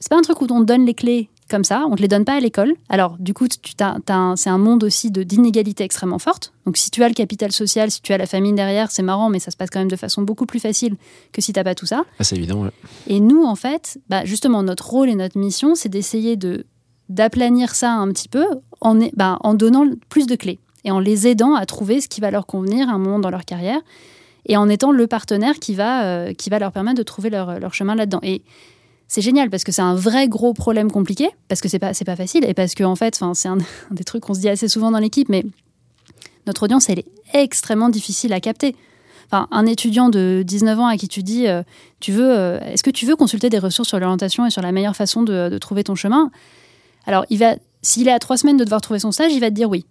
[0.00, 2.08] C'est pas un truc où on te donne les clés comme ça, on te les
[2.08, 2.74] donne pas à l'école.
[2.90, 3.80] Alors du coup, c'est
[4.50, 6.52] un monde aussi de d'inégalité extrêmement forte.
[6.66, 9.30] Donc si tu as le capital social, si tu as la famille derrière, c'est marrant,
[9.30, 10.96] mais ça se passe quand même de façon beaucoup plus facile
[11.32, 12.04] que si t'as pas tout ça.
[12.18, 12.64] Ah, c'est évident.
[12.64, 12.70] ouais.
[13.06, 16.66] Et nous, en fait, bah, justement, notre rôle et notre mission, c'est d'essayer de
[17.08, 18.44] d'aplanir ça un petit peu
[18.82, 22.20] en, bah, en donnant plus de clés et en les aidant à trouver ce qui
[22.20, 23.80] va leur convenir à un moment dans leur carrière
[24.46, 27.60] et en étant le partenaire qui va, euh, qui va leur permettre de trouver leur,
[27.60, 28.20] leur chemin là-dedans.
[28.22, 28.42] Et
[29.12, 32.16] c'est génial parce que c'est un vrai gros problème compliqué, parce que c'est pas, pas
[32.16, 33.58] facile et parce que, en fait, c'est un,
[33.90, 35.44] des trucs qu'on se dit assez souvent dans l'équipe, mais
[36.46, 38.74] notre audience, elle est extrêmement difficile à capter.
[39.26, 41.62] Enfin, un étudiant de 19 ans à qui tu dis, euh,
[42.08, 45.22] euh, est-ce que tu veux consulter des ressources sur l'orientation et sur la meilleure façon
[45.22, 46.30] de, de trouver ton chemin?
[47.06, 47.26] Alors,
[47.82, 49.84] s'il est à trois semaines de devoir trouver son stage, il va te dire oui.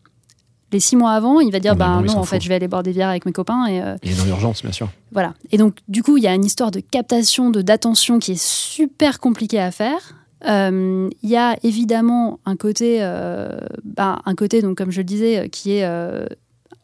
[0.71, 2.55] Les six mois avant, il va dire Ah bah bah non, en fait, je vais
[2.55, 4.89] aller boire des bières avec mes copains et euh, Il est dans l'urgence, bien sûr.
[5.11, 5.33] voilà.
[5.51, 8.41] Et donc, du coup, il y a une histoire de captation, de d'attention qui est
[8.41, 10.15] super compliquée à faire.
[10.47, 15.03] Euh, Il y a évidemment un côté, euh, bah, un côté donc comme je le
[15.03, 15.85] disais, euh, qui est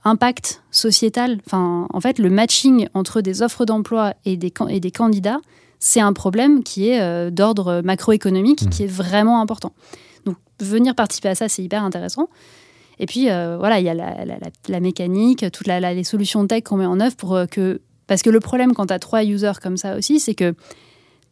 [0.04, 1.40] impact sociétal.
[1.46, 5.40] Enfin, en fait, le matching entre des offres d'emploi et des, et des candidats,
[5.80, 8.70] c'est un problème qui est d'ordre macroéconomique, Mhm.
[8.70, 9.74] qui est vraiment important.
[10.26, 12.30] Donc, venir participer à ça, c'est hyper intéressant.
[13.00, 16.46] Et puis, euh, voilà, il y a la, la- la- la mécanique, toutes les solutions
[16.48, 17.82] tech qu'on met en œuvre pour euh, que.
[18.08, 20.56] Parce que le problème quand tu as trois users comme ça aussi, c'est que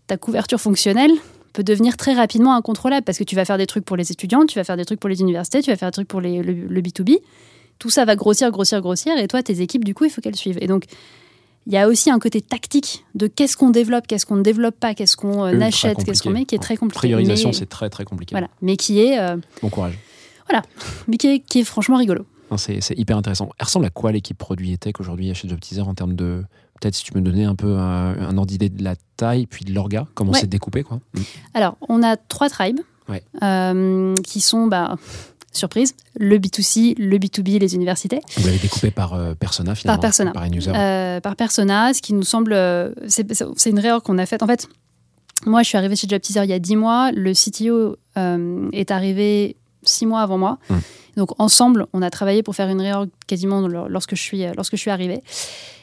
[0.08, 1.12] ta couverture fonctionnelle
[1.54, 4.46] peut devenir très rapidement incontrôlable parce que tu vas faire des trucs pour les étudiants,
[4.46, 6.44] tu vas faire des trucs pour les universités, tu vas faire des trucs pour les-
[6.44, 7.20] le, le B2B.
[7.80, 9.18] Tout ça va grossir, grossir, grossir.
[9.18, 10.58] Et toi, tes équipes, du coup, il faut qu'elles suivent.
[10.62, 10.84] Et donc,
[11.68, 14.76] il y a aussi un côté tactique de qu'est-ce qu'on développe, qu'est-ce qu'on ne développe
[14.80, 17.00] pas, qu'est-ce qu'on euh, achète, qu'est-ce qu'on met, qui est très compliqué.
[17.00, 18.34] Priorisation, Mais- c'est très très compliqué.
[18.34, 18.50] Voilà.
[18.62, 19.98] Mais qui est, euh, Bon courage.
[21.08, 22.26] Mais qui est, qui est franchement rigolo.
[22.58, 23.50] C'est c'est hyper intéressant.
[23.60, 26.44] Elle ressemble à quoi l'équipe produit et tech aujourd'hui chez Job Teaser en termes de.
[26.80, 29.64] Peut-être si tu me donnais un peu un, un ordre d'idée de la taille, puis
[29.66, 30.40] de l'orga, comment Ouais.
[30.42, 31.00] c'est découpé, quoi.
[31.14, 31.20] Mm.
[31.54, 32.80] Alors, on a trois tribes
[33.10, 33.24] Ouais.
[33.44, 34.98] euh, qui sont, bah,
[35.54, 38.20] surprise, le B2C, le B2B, les universités.
[38.38, 40.02] Vous l'avez découpé par euh, persona, finalement.
[40.02, 40.32] persona.
[40.32, 40.72] Par user.
[40.76, 42.52] Euh, par persona, ce qui nous semble.
[42.54, 44.44] euh, c'est c'est une réorg qu'on a faite.
[44.44, 44.68] En fait,
[45.46, 47.12] moi, je suis arrivée chez Job Teaser il y a 10 mois.
[47.14, 47.96] Le CTO
[48.74, 49.56] est arrivé
[49.88, 50.58] 6 mois avant moi.
[50.70, 50.76] Hmm.
[51.18, 54.76] Donc, ensemble, on a travaillé pour faire une réorg quasiment lor- lorsque je suis, lorsque
[54.76, 55.22] je suis arrivée.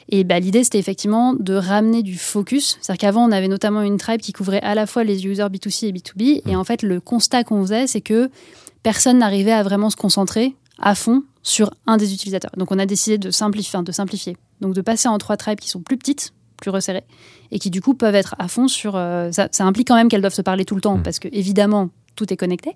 [0.09, 2.77] Et bah, l'idée, c'était effectivement de ramener du focus.
[2.81, 5.87] C'est-à-dire qu'avant, on avait notamment une tribe qui couvrait à la fois les users B2C
[5.87, 6.41] et B2B.
[6.47, 8.29] Et en fait, le constat qu'on faisait, c'est que
[8.83, 12.51] personne n'arrivait à vraiment se concentrer à fond sur un des utilisateurs.
[12.57, 14.37] Donc, on a décidé de simplifier, de simplifier.
[14.61, 17.03] Donc, de passer en trois tribes qui sont plus petites, plus resserrées,
[17.51, 18.95] et qui, du coup, peuvent être à fond sur...
[18.95, 21.03] euh, ça, ça implique quand même qu'elles doivent se parler tout le temps, Mm.
[21.03, 22.75] parce que, évidemment, tout est connecté.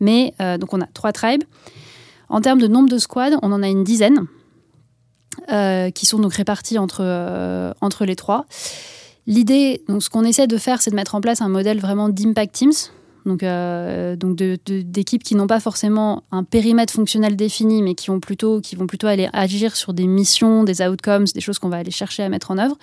[0.00, 1.44] Mais, euh, donc, on a trois tribes.
[2.28, 4.26] En termes de nombre de squads, on en a une dizaine
[5.52, 8.46] euh, qui sont donc répartis entre, euh, entre les trois.
[9.26, 12.08] L'idée, donc ce qu'on essaie de faire, c'est de mettre en place un modèle vraiment
[12.08, 12.72] d'impact teams,
[13.24, 13.42] donc,
[14.20, 18.76] donc d'équipes qui n'ont pas forcément un périmètre fonctionnel défini, mais qui, ont plutôt, qui
[18.76, 22.22] vont plutôt aller agir sur des missions, des outcomes, des choses qu'on va aller chercher
[22.22, 22.76] à mettre en œuvre.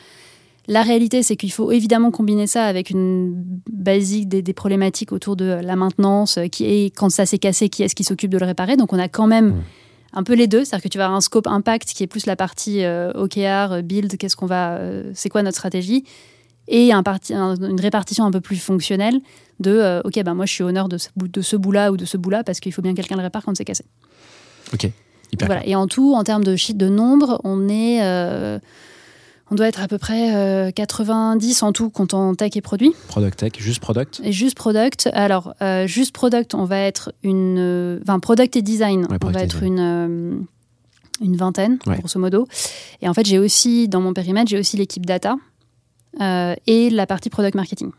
[0.67, 3.33] La réalité, c'est qu'il faut évidemment combiner ça avec une
[3.71, 7.67] basique des, des problématiques autour de la maintenance, euh, qui est quand ça s'est cassé,
[7.69, 8.77] qui est-ce qui s'occupe de le réparer.
[8.77, 9.61] Donc on a quand même Mm.
[10.13, 12.25] un peu les deux, c'est-à-dire que tu vas avoir un scope impact qui est plus
[12.27, 16.03] la partie euh, OKR, euh, build, qu'est-ce qu'on va, euh, c'est quoi notre stratégie,
[16.67, 19.19] et un parti, un- une répartition un peu plus fonctionnelle
[19.59, 22.05] de, euh, ok, ben moi je suis honneur de ce, de ce bout-là ou de
[22.05, 23.83] ce bout-là parce qu'il faut bien que quelqu'un le répare quand c'est cassé.
[24.73, 24.89] Ok.
[25.33, 25.65] Hyper Voilà.
[25.67, 27.99] Et en tout, en termes de de nombre, on est,
[29.51, 32.91] on doit être à peu près euh, 90 en tout, comptant tech et produit.
[32.91, 33.07] clair.
[33.09, 34.21] Product tech, juste product.
[34.23, 38.61] Et juste product, alors euh, juste product, on va être une, euh, enfin product et
[38.61, 39.73] design, Ouais, on va être design.
[39.73, 40.39] une euh,
[41.21, 41.97] une vingtaine Ouais.
[41.99, 42.47] grosso modo.
[43.03, 45.35] Et en fait, j'ai aussi dans mon périmètre, j'ai aussi l'équipe data
[46.19, 47.91] euh, et la partie product marketing.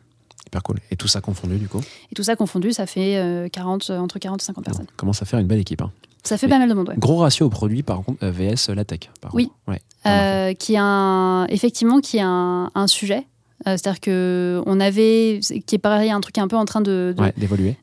[0.48, 0.78] Hyper cool.
[0.90, 1.80] Et tout ça confondu, du coup?
[2.10, 4.86] Et tout ça confondu, ça fait euh, 40, euh, entre 40 et 50 personnes.
[4.96, 5.82] Commence à faire une belle équipe.
[5.82, 5.92] hein.
[6.24, 6.94] Ça fait Mais- pas mal de monde, ouais.
[6.98, 9.00] Gros ratio au produit, par contre, euh, VS la tech.
[9.20, 9.46] Par Oui.
[9.46, 9.56] contre.
[9.68, 9.80] Ouais.
[10.06, 13.26] Euh, qui est un, effectivement qui est un, un sujet.
[13.66, 17.14] Euh, C'est-à-dire que on avait, qui est pareil, un truc un peu en train de,
[17.18, 17.32] Ouais,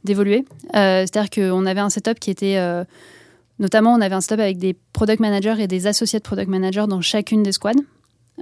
[0.04, 0.46] d'évoluer.
[0.76, 2.84] Euh, C'est-à-dire qu'on avait un setup qui était, euh,
[3.60, 6.86] notamment, on avait un setup avec des product managers et des associés de product managers
[6.88, 7.74] dans chacune des squads,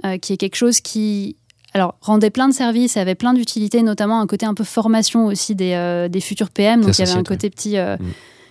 [0.04, 1.36] euh, qui est quelque chose qui,
[1.74, 5.26] alors, rendait plein de services et avait plein d'utilités, notamment un côté un peu formation
[5.26, 6.80] aussi des, euh, des futurs PM.
[6.80, 8.04] Donc, il y avait un côté petit, euh, Mm.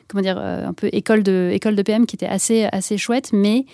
[0.08, 3.32] Comment dire, euh, un peu école de, école de PM qui était assez, assez chouette,
[3.34, 3.65] mais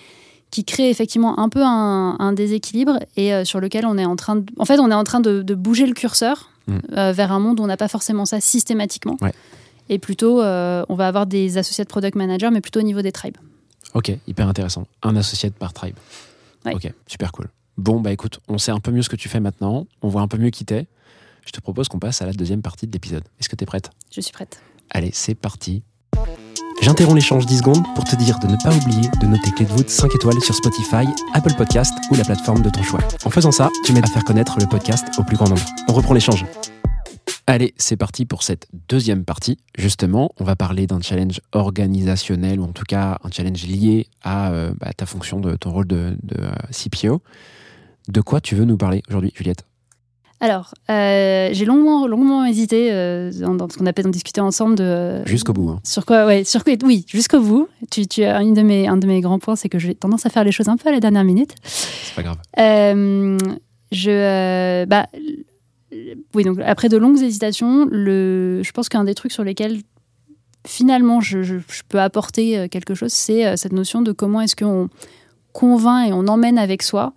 [0.51, 4.15] qui crée effectivement un peu un, un déséquilibre et euh, sur lequel on est en
[4.15, 6.77] train de, en fait, on est en train de, de bouger le curseur Mm.
[6.93, 9.17] euh, vers un monde où on n'a pas forcément ça systématiquement.
[9.21, 9.33] Ouais.
[9.89, 13.01] Et plutôt, euh, on va avoir des associés de product managers, mais plutôt au niveau
[13.01, 13.35] des tribes.
[13.93, 14.87] Ok, hyper intéressant.
[15.01, 15.97] Un associé par tribe.
[16.65, 16.73] Ouais.
[16.73, 17.49] Ok, super cool.
[17.77, 19.87] Bon, bah écoute, on sait un peu mieux ce que tu fais maintenant.
[20.01, 20.87] On voit un peu mieux qui t'es.
[21.45, 23.23] Je te propose qu'on passe à la deuxième partie de l'épisode.
[23.41, 23.89] Est-ce que t'es prête?
[24.09, 24.61] Je suis prête.
[24.89, 25.83] Allez, c'est parti.
[26.83, 29.71] J'interromps l'échange 10 secondes pour te dire de ne pas oublier de noter Clé de
[29.71, 32.99] voûte 5 étoiles sur Spotify, Apple Podcast ou la plateforme de ton choix.
[33.23, 35.63] En faisant ça, tu m'aides à faire connaître le podcast au plus grand nombre.
[35.87, 36.43] On reprend l'échange.
[37.47, 39.59] Allez, c'est parti pour cette deuxième partie.
[39.77, 44.51] Justement, on va parler d'un challenge organisationnel ou en tout cas un challenge lié à
[44.51, 47.21] euh, bah, ta fonction de ton rôle de, euh, CPO.
[48.09, 49.63] De quoi tu veux nous parler aujourd'hui, Juliette?
[50.43, 54.75] Alors, euh, j'ai longuement, longuement hésité euh, dans, dans ce qu'on a peut-être discuté ensemble
[54.75, 55.25] de.
[55.25, 55.69] Jusqu'au bout.
[55.69, 55.79] hein.
[55.85, 57.69] Sur quoi Ouais, sur Oui, jusqu'au bout.
[57.89, 60.29] Tu, tu une de mes, un de mes grands points, c'est que j'ai tendance à
[60.29, 61.55] faire les choses un peu à la dernière minute.
[61.63, 62.37] C'est pas grave.
[62.59, 63.37] Euh,
[63.93, 65.07] je, euh, bah,
[66.35, 69.79] oui, donc après de longues hésitations, le, je pense qu'un des trucs sur lesquels
[70.67, 74.41] finalement je, je- je peux apporter euh, quelque chose, c'est euh, cette notion de comment
[74.41, 74.89] est-ce qu'on
[75.53, 77.13] convainc et on emmène avec soi.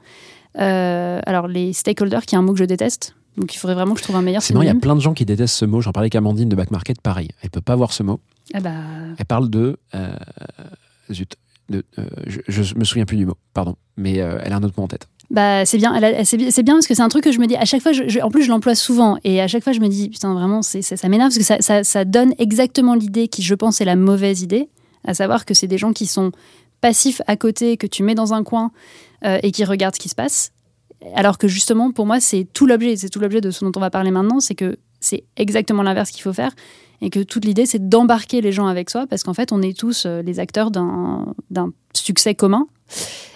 [0.59, 3.93] euh, alors les stakeholders, qui est un mot que je déteste, donc il faudrait vraiment
[3.95, 5.65] que je trouve un meilleur marrant, il y a plein de gens qui détestent ce
[5.65, 5.81] mot.
[5.81, 7.29] J'en parlais avec Amandine de Back Market, pareil.
[7.43, 8.21] Elle peut pas voir ce mot.
[8.55, 8.71] Ah bah,
[9.19, 9.79] Elle parle de.
[9.95, 10.17] euh,
[11.13, 11.37] zut.
[11.69, 13.77] de- euh, je, je me souviens plus du mot, pardon.
[13.97, 15.09] Mais euh, elle a un autre mot en tête.
[15.31, 15.93] Bah, c'est bien,
[16.25, 17.93] c'est bien, parce que c'est un truc que je me dis à chaque fois.
[17.93, 20.33] Je, je- en plus, je l'emploie souvent et à chaque fois, je me dis putain,
[20.35, 23.55] vraiment, c'est, ça, ça m'énerve parce que ça, ça, ça donne exactement l'idée qui, je
[23.55, 24.69] pense, est la mauvaise idée,
[25.05, 26.31] à savoir que c'est des gens qui sont
[26.81, 28.71] passifs à côté, que tu mets dans un coin
[29.25, 30.53] euh, et qui regardent ce qui se passe.
[31.15, 33.81] Alors que justement, pour moi, c'est tout l'objet, c'est tout l'objet de ce dont on
[33.81, 36.53] va parler maintenant, c'est que c'est exactement l'inverse qu'il faut faire
[37.03, 39.77] et que toute l'idée, c'est d'embarquer les gens avec soi parce qu'en fait, on est
[39.79, 41.27] tous euh, les acteurs d'un,
[41.93, 42.67] succès commun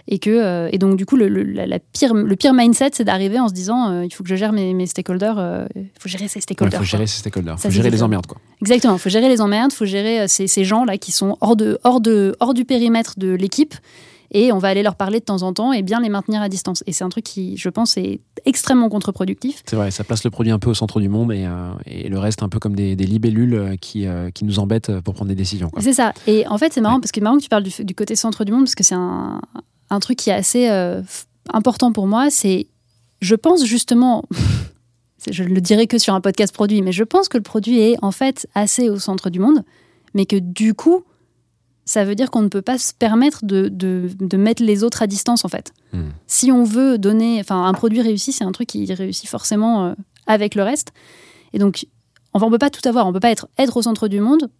[0.08, 3.04] et que euh, et donc du coup le, le- la, pire le pire mindset c'est
[3.04, 5.88] d'arriver en se disant euh, il faut que je gère mes, mes stakeholders euh, il
[5.98, 6.86] faut gérer ces Il stakeholders faut quoi.
[6.86, 7.58] gérer ses stakeholders.
[7.58, 8.38] Ça, faut gérer les emmerdes, quoi.
[8.62, 11.36] exactement il faut gérer les emmerdes il faut gérer ces, ces gens là qui sont
[11.40, 13.74] hors de hors de hors du périmètre de l'équipe
[14.32, 16.48] et on va aller leur parler de temps en temps et bien les maintenir à
[16.48, 20.22] distance et c'est un truc qui je pense est extrêmement contre-productif C'est vrai, ça place
[20.24, 22.58] le produit un peu au centre du monde et, euh, et le reste un peu
[22.58, 25.70] comme des, des libellules euh, qui, euh, qui nous embêtent pour prendre des décisions.
[25.80, 26.12] C'est ça.
[26.26, 27.00] Et en fait, c'est marrant Ouais.
[27.00, 28.94] parce que marrant que tu parles du, du côté centre du monde parce que c'est
[28.94, 29.40] un,
[29.90, 31.02] un truc qui est assez euh,
[31.52, 32.30] important pour moi.
[32.30, 32.68] C'est,
[33.20, 34.24] je pense justement,
[35.30, 37.80] je ne le dirai que sur un podcast produit, mais je pense que le produit
[37.80, 39.62] est en fait assez au centre du monde,
[40.14, 41.04] mais que du coup,
[41.90, 45.02] ça veut dire qu'on ne peut pas se permettre de, de, de mettre les autres
[45.02, 45.72] à distance en fait.
[45.92, 46.10] Hmm.
[46.28, 49.94] Si on veut donner, enfin, un produit réussi, c'est un truc qui réussit forcément euh,
[50.28, 50.92] avec le reste.
[51.52, 51.86] Et donc,
[52.32, 53.08] enfin, on peut pas tout avoir.
[53.08, 54.50] On peut pas être, être au centre du monde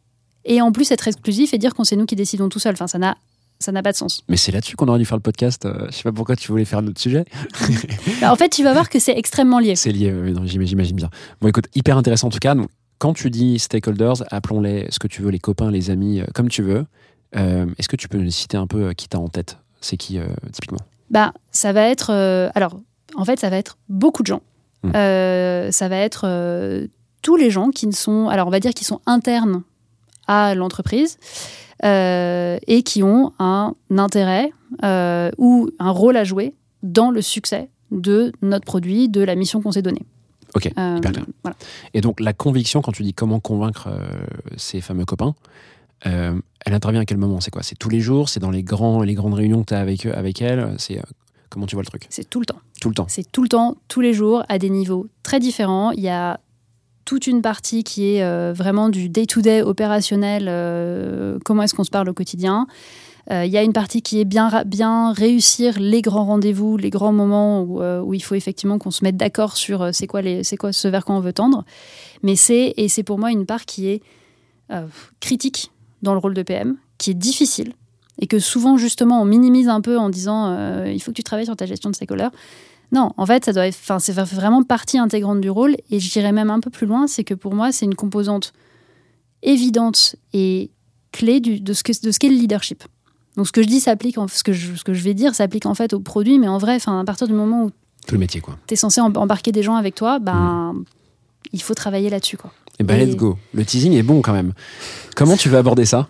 [0.45, 2.73] et en plus être exclusif et dire qu'on c'est nous qui décidons tout seul.
[2.73, 3.17] Enfin, ça n'a
[3.61, 4.25] ça n'a pas de sens.
[4.29, 5.67] Mais c'est là-dessus qu'on aurait dû faire le podcast.
[5.67, 7.27] euh, je sais pas pourquoi tu voulais faire notre sujet.
[8.21, 9.77] Bah, en fait, tu vas voir que c'est extrêmement lié.
[9.77, 11.11] C'est lié, euh, j'imagine bien.
[11.41, 12.57] Bon, écoute, hyper intéressant en tout cas.
[12.57, 16.25] Donc, quand tu dis stakeholders, appelons-les ce que tu veux, les copains, les amis, euh,
[16.35, 16.87] comme tu veux.
[17.37, 19.59] Euh, Est-ce que tu peux nous citer un peu euh, qui t'as en tête?
[19.81, 20.81] C'est qui, euh, typiquement?
[21.11, 22.11] Bah, ça va être.
[22.55, 22.79] alors,
[23.17, 24.43] en fait, ça va être beaucoup de gens.
[24.83, 24.93] Hmm.
[24.93, 26.89] Ça va être
[27.23, 28.29] tous les gens qui ne sont.
[28.29, 29.63] Alors, on va dire qui sont internes
[30.27, 31.19] à l'entreprise
[31.85, 34.53] euh, et qui ont un intérêt
[34.85, 39.61] euh, ou un rôle à jouer dans le succès de notre produit, de la mission
[39.61, 40.03] qu'on s'est donnée.
[40.55, 41.25] Ok, Euh, hyper clair.
[41.43, 41.57] voilà.
[41.95, 43.89] Et donc, la conviction, quand tu dis comment convaincre
[44.57, 45.35] ces fameux copains,
[46.67, 47.41] elle intervient à quel moment?
[47.41, 47.63] C'est quoi?
[47.63, 48.29] C'est tous les jours?
[48.29, 50.75] C'est dans les, grands, les grandes réunions que tu as avec, eux, avec elle?
[50.79, 51.03] C'est euh,
[51.51, 52.07] Comment tu vois le truc?
[52.09, 52.61] C'est tout le temps.
[52.81, 53.07] Tout le temps.
[53.09, 55.91] C'est tout le temps, tous les jours, à des niveaux très différents.
[55.91, 56.39] Il y a
[57.05, 61.91] toute une partie qui est euh, vraiment du day-to-day opérationnel, euh, comment est-ce qu'on se
[61.91, 62.69] parle au quotidien.
[63.33, 66.91] Euh, Il y a une partie qui est bien, bien réussir les grands rendez-vous, les
[66.91, 70.43] grands moments où, où il faut effectivement qu'on se mette d'accord sur c'est quoi, les,
[70.57, 71.65] quoi ce vers quoi on veut tendre.
[72.23, 74.03] Mais c'est, et c'est pour moi une part qui est
[75.19, 77.73] critique dans le rôle de PM, qui est difficile,
[78.19, 81.23] et que souvent justement on minimise un peu en disant euh, il faut que tu
[81.25, 82.31] travailles sur ta gestion de stakeholders.
[82.93, 85.77] Non, en fait, ça doit être, enfin, c'est vraiment partie intégrante du rôle.
[85.91, 88.53] Et je dirais même un peu plus loin, c'est que pour moi, c'est une composante
[89.43, 90.71] évidente et
[91.13, 92.85] clé du- de ce que- de ce qu'est le leadership.
[93.37, 95.67] Donc, ce que je dis s'applique, ce que je, ce que je vais dire s'applique
[95.67, 97.71] en fait au produit, mais en vrai, enfin, à partir du moment où
[98.07, 98.59] Tout le métier, quoi.
[98.67, 100.75] tu es censé em- embarquer des gens avec toi, ben,
[101.53, 102.53] il faut travailler là-dessus, quoi.
[102.81, 103.37] Et ben, Et- let's go.
[103.55, 104.55] Le teasing est bon quand même.
[105.15, 106.09] Comment tu veux aborder ça?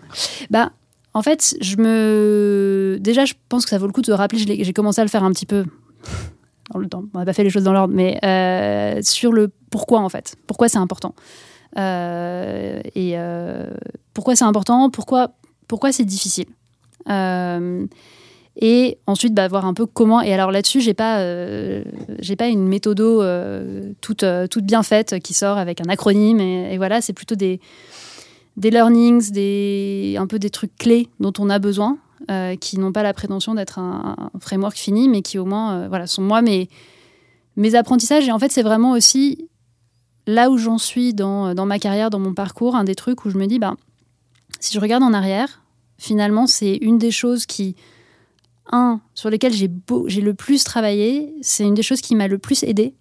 [0.49, 0.71] Bah,
[1.13, 2.97] en fait, je me.
[2.99, 5.09] Déjà, je pense que ça vaut le coup de se rappeler, j'ai commencé à le
[5.09, 5.65] faire un petit peu
[6.73, 7.03] dans le temps.
[7.13, 10.35] On n'a pas fait les choses dans l'ordre, mais euh, sur le pourquoi, en fait.
[10.47, 11.13] Pourquoi c'est important.
[11.77, 13.69] Euh, et euh,
[14.13, 15.33] pourquoi c'est important, pourquoi,
[15.67, 16.45] pourquoi c'est difficile?
[18.57, 20.21] Et ensuite, bah, voir un peu comment.
[20.21, 21.83] Et alors là-dessus, j'ai pas, euh,
[22.19, 26.39] j'ai pas une méthodo euh, toute, euh, toute bien faite qui sort avec un acronyme.
[26.41, 27.61] Et, voilà, c'est plutôt des,
[28.57, 31.97] des learnings, des, un peu des trucs clés dont on a besoin,
[32.59, 36.21] qui n'ont pas la prétention d'être un, framework fini, mais qui au moins voilà, sont
[36.21, 36.69] moi mes,
[37.57, 38.27] mes apprentissages.
[38.27, 39.49] Et en fait, c'est vraiment aussi
[40.27, 43.29] là où j'en suis dans, dans ma carrière, dans mon parcours, un des trucs où
[43.29, 43.75] je me dis, bah,
[44.59, 45.63] si je regarde en arrière,
[45.97, 47.75] finalement, c'est une des choses qui,
[49.13, 49.69] sur lesquelles j'ai
[50.21, 52.95] le plus travaillé, c'est une des choses qui m'a le plus aidé.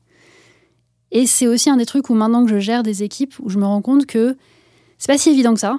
[1.12, 3.58] Et c'est aussi un des trucs où maintenant que je gère des équipes, où je
[3.58, 4.36] me rends compte que
[4.98, 5.78] c'est pas si évident que ça,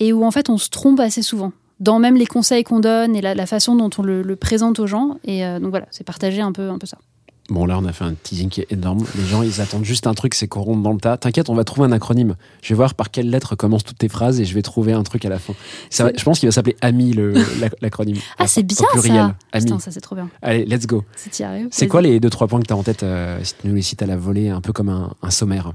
[0.00, 3.16] et où en fait on se trompe assez souvent dans même les conseils qu'on donne
[3.16, 5.18] et la, façon dont on le, le présente aux gens.
[5.24, 6.98] Et euh, donc voilà, c'est partager un peu, un peu ça.
[7.50, 9.04] Bon, là, on a fait un teasing qui est énorme.
[9.16, 11.18] Les gens, ils attendent juste un truc, c'est qu'on rentre dans le tas.
[11.18, 12.36] T'inquiète, on va trouver un acronyme.
[12.62, 15.02] Je vais voir par quelle lettre commencent toutes tes phrases et je vais trouver un
[15.02, 15.52] truc à la fin.
[15.90, 17.14] Ça va- je pense qu'il va s'appeler AMI,
[17.82, 18.16] l'acronyme.
[18.38, 19.14] Ah, c'est bien pluriel.
[19.16, 19.64] ça AMI.
[19.66, 20.30] Putain, ça c'est trop bien.
[20.40, 21.04] Allez, let's go.
[21.16, 21.28] Si.
[21.70, 23.74] C'est quoi les deux, trois points que tu as en tête euh, si tu nous
[23.74, 25.72] les cites à la volée, un peu comme un, un sommaire?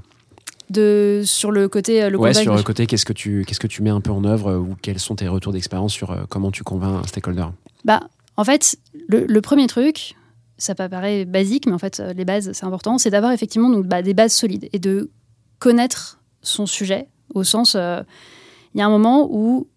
[0.70, 3.66] De, sur le côté euh, le Ouais, sur le côté, qu'est-ce que tu qu'est-ce que
[3.66, 6.18] tu mets un peu en œuvre euh, ou quels sont tes retours d'expérience sur euh,
[6.28, 7.46] comment tu convaincs un stakeholder?
[7.84, 8.02] Bah,
[8.36, 8.76] en fait,
[9.08, 10.14] le, le premier truc,
[10.60, 13.70] ça peut paraît basique, mais en fait, euh, les bases, c'est important, c'est d'avoir effectivement
[13.70, 15.10] donc, bah, des bases solides et de
[15.58, 18.02] connaître son sujet, au sens, euh,
[18.74, 19.68] il y a un moment où,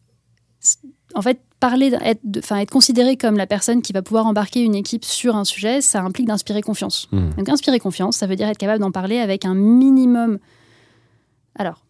[1.16, 4.76] en fait, parler, être, enfin, être considéré comme la personne qui va pouvoir embarquer une
[4.76, 7.08] équipe sur un sujet, ça implique d'inspirer confiance.
[7.12, 7.30] Hmm.
[7.38, 10.40] Donc, inspirer confiance, ça veut dire être capable d'en parler avec un minimum.
[11.56, 11.84] Alors,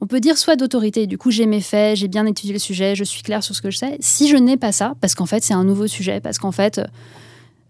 [0.00, 2.94] on peut dire soit d'autorité, du coup j'ai mes faits, j'ai bien étudié le sujet,
[2.94, 3.96] je suis claire sur ce que je sais.
[4.00, 6.78] Si je n'ai pas ça, parce qu'en fait c'est un nouveau sujet, parce qu'en fait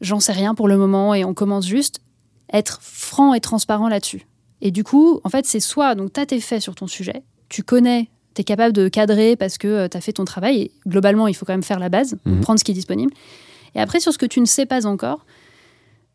[0.04, 2.00] j'en sais rien pour le moment et on commence juste,
[2.52, 4.26] être franc et transparent là-dessus.
[4.60, 7.22] Et du coup, en fait, c'est soit, donc tu as tes faits sur ton sujet,
[7.48, 10.70] tu connais, tu es capable de cadrer parce que tu as fait ton travail, et
[10.86, 12.40] globalement, il faut quand même faire la base, Mhm.
[12.40, 13.12] prendre ce qui est disponible.
[13.74, 15.24] Et après, sur ce que tu ne sais pas encore,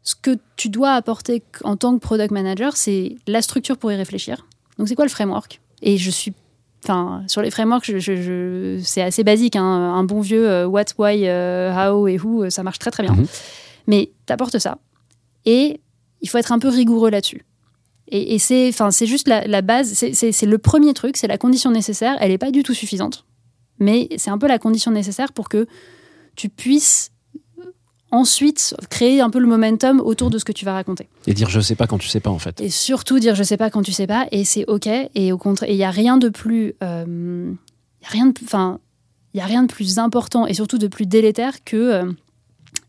[0.03, 3.95] ce que tu dois apporter en tant que product manager, c'est la structure pour y
[3.95, 4.47] réfléchir.
[4.77, 5.59] Donc, c'est quoi le framework?
[5.81, 6.33] Et je suis.
[6.85, 7.91] Enfin, sur les frameworks,
[8.81, 9.57] c'est assez basique.
[9.57, 9.61] hein.
[9.63, 13.03] Un bon vieux euh, what, why, euh, how et who, euh, ça marche très très
[13.03, 13.11] bien.
[13.13, 13.25] Mhm.
[13.89, 14.77] Mais tu apportes ça.
[15.45, 15.81] Et
[16.21, 17.43] il faut être un peu rigoureux là-dessus.
[18.07, 21.37] Et, et c'est enfin, c'est juste la, la base, c'est- le premier truc, c'est la
[21.37, 22.15] condition nécessaire.
[22.21, 23.25] Elle n'est pas du tout suffisante.
[23.79, 25.67] Mais c'est un peu la condition nécessaire pour que
[26.35, 27.11] tu puisses
[28.11, 31.07] ensuite créer un peu le momentum autour de ce que tu vas raconter.
[31.27, 32.59] Et dire je sais pas quand tu sais pas en fait.
[32.61, 34.87] Et surtout dire je sais pas quand tu sais pas, et c'est ok.
[35.15, 37.53] Et au contraire, il y a rien de plus, euh,
[38.01, 38.79] y a rien de, enfin,
[39.33, 42.11] il y a rien de plus important et surtout de plus délétère que euh,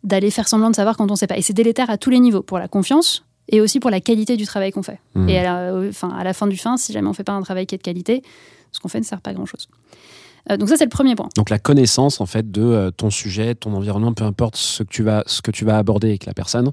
[0.05, 1.37] d'aller faire semblant de savoir quand on sait pas.
[1.37, 4.37] Et c'est délétère à tous les niveaux, pour la confiance et aussi pour la qualité
[4.37, 5.01] du travail qu'on fait.
[5.15, 5.29] Hmm.
[5.29, 7.33] Et à la, euh, enfin, à la fin du fin, si jamais on fait pas
[7.33, 8.23] un travail qui est de qualité,
[8.73, 9.69] ce qu'on fait ne sert pas à grand chose.
[10.49, 11.29] donc ça c'est le premier point.
[11.37, 14.89] Donc la connaissance en fait de euh, ton sujet, ton environnement, peu importe ce que
[14.89, 16.73] tu vas, ce que tu vas aborder avec la personne,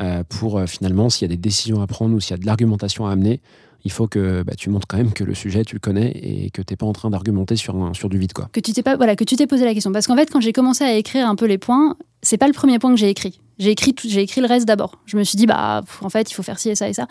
[0.00, 2.38] euh, pour euh, finalement s'il y a des décisions à prendre ou s'il y a
[2.38, 3.40] de l'argumentation à amener,
[3.84, 6.50] il faut que bah, tu montres quand même que le sujet tu le connais et
[6.50, 8.48] que t'es pas en train d'argumenter sur, un- sur du vide quoi.
[8.52, 9.90] que tu t'es pas voilà que tu t'es posé la question.
[9.92, 12.52] Parce qu'en fait quand j'ai commencé à écrire un peu les points c'est pas le
[12.52, 13.40] premier point que j'ai écrit.
[13.58, 14.98] J'ai écrit tout- j'ai écrit le reste d'abord.
[15.06, 16.92] Je me suis dit bah pff, en fait il faut faire ci et ça et
[16.92, 17.06] ça.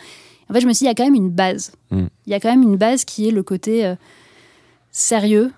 [0.49, 1.71] En fait je me suis dit il y a quand même une base.
[1.91, 2.05] Mm.
[2.27, 3.95] il y a quand même une base qui est le côté euh,
[4.91, 5.51] sérieux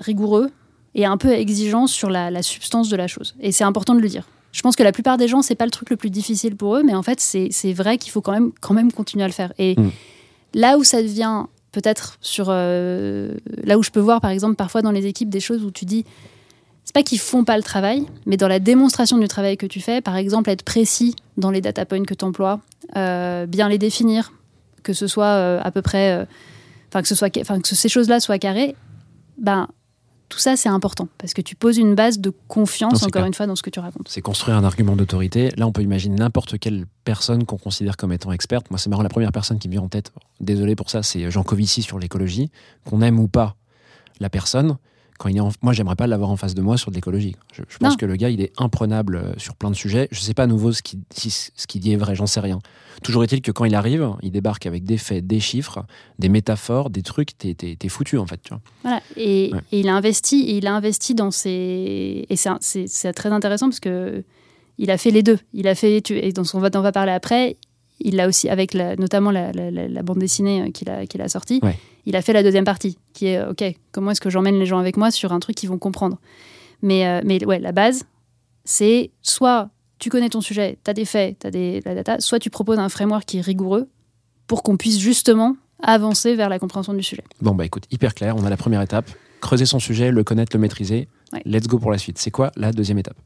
[0.00, 0.50] rigoureux
[0.94, 3.34] et un peu exigeant sur la, la substance de la chose.
[3.40, 4.26] Et c'est important de le dire.
[4.52, 6.76] Je pense que la plupart des gens c'est pas le truc le plus difficile pour
[6.76, 9.28] eux mais en fait c'est c'est vrai qu'il faut quand même quand même continuer à
[9.28, 9.52] le faire.
[9.58, 9.90] Et Mm.
[10.54, 14.82] Là où ça devient peut-être sur euh, là où je peux voir par exemple parfois
[14.82, 16.04] dans les équipes des choses où tu dis
[16.84, 19.80] c'est pas qu'ils font pas le travail, mais dans la démonstration du travail que tu
[19.80, 22.60] fais, par exemple être précis dans les data points que tu emploies,
[22.94, 24.32] bien les définir,
[24.82, 26.24] que ce soit euh, à peu près, euh,
[26.88, 28.74] enfin que ce soit, enfin que ces choses-là soient carrées,
[29.38, 29.68] ben
[30.30, 33.26] tout ça c'est important parce que tu poses une base de confiance encore clair.
[33.26, 34.08] une fois dans ce que tu racontes.
[34.08, 35.50] C'est construire un argument d'autorité.
[35.56, 38.70] Là, on peut imaginer n'importe quelle personne qu'on considère comme étant experte.
[38.70, 41.30] Moi, c'est marrant, la première personne qui me vient en tête, désolé pour ça, c'est
[41.30, 42.50] Jean Covici sur l'écologie.
[42.88, 43.56] Qu'on aime ou pas
[44.20, 44.78] la personne,
[45.20, 47.36] quand il est en- moi, j'aimerais pas l'avoir en face de moi sur de l'écologie.
[47.52, 50.08] Je, je pense que le gars, il est imprenable euh, sur plein de sujets.
[50.10, 52.40] Je sais pas à nouveau ce qu'il si ce qu'il dit est vrai, j'en sais
[52.40, 52.58] rien.
[53.02, 55.84] Toujours est-il que quand il arrive, il débarque avec des faits, des chiffres,
[56.18, 58.40] des métaphores, des trucs, t'es t'es- t'es foutu en fait.
[58.42, 58.60] Tu vois.
[58.82, 59.02] Voilà.
[59.16, 59.60] Et, Ouais.
[59.72, 62.24] et il a investi, et il a investi dans ses.
[62.30, 64.24] Et c'est c'est très intéressant parce que
[64.78, 65.38] il a fait les deux.
[65.52, 67.58] Il a fait, tu- et dont on va, on va parler après,
[68.00, 71.28] il a aussi, avec la- notamment la, la- bande dessinée euh, qu'il a, qu'il a
[71.28, 71.76] sortie, Ouais.
[72.06, 74.66] il il a fait la deuxième partie, qui est OK, comment est-ce que j'emmène les
[74.66, 76.18] gens avec moi sur un truc qu'ils vont comprendre?
[76.82, 78.04] Mais, euh, mais ouais, la base,
[78.64, 82.18] c'est soit tu connais ton sujet, tu as des faits, tu as des, la data,
[82.20, 83.88] soit tu proposes un framework qui est rigoureux
[84.46, 87.22] pour qu'on puisse justement avancer vers la compréhension du sujet.
[87.42, 88.34] Bon, bah écoute, hyper clair.
[88.36, 89.10] On a la première étape.
[89.42, 91.06] Creuser son sujet, le connaître, le maîtriser.
[91.32, 91.42] Ouais.
[91.44, 92.18] Let's go pour la suite.
[92.18, 93.16] C'est quoi la deuxième étape?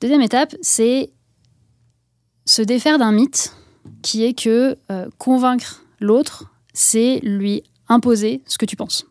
[0.00, 1.10] Deuxième étape, c'est
[2.46, 3.56] se défaire d'un mythe
[4.02, 9.06] qui est que euh, convaincre l'autre, c'est lui imposer ce que tu penses.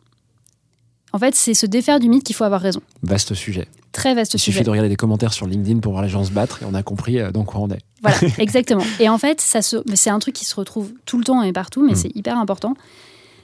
[1.12, 2.80] En fait, c'est se défaire du mythe qu'il faut avoir raison.
[3.02, 3.68] Vaste sujet.
[3.92, 4.52] Très vaste Il sujet.
[4.52, 6.74] suffit de regarder des commentaires sur LinkedIn pour voir les gens se battre et on
[6.74, 7.78] a compris euh, dans quoi on est.
[8.02, 8.82] Voilà, exactement.
[8.98, 11.42] Et en fait, ça se, mais c'est un truc qui se retrouve tout le temps
[11.42, 11.96] et partout, mais Mm.
[11.96, 12.74] c'est hyper important.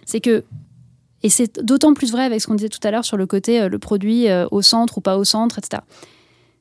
[0.05, 0.43] C'est que,
[1.23, 3.61] et c'est d'autant plus vrai avec ce qu'on disait tout à l'heure sur le côté
[3.61, 5.83] euh, le produit euh, au centre ou pas au centre, etc.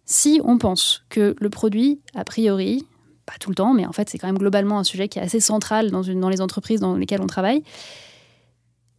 [0.06, 2.86] Si on pense que le produit, a priori,
[3.30, 5.22] pas tout le temps, mais en fait, c'est quand même globalement un sujet qui est
[5.22, 7.64] assez central dans, les entreprises dans lesquelles on travaille,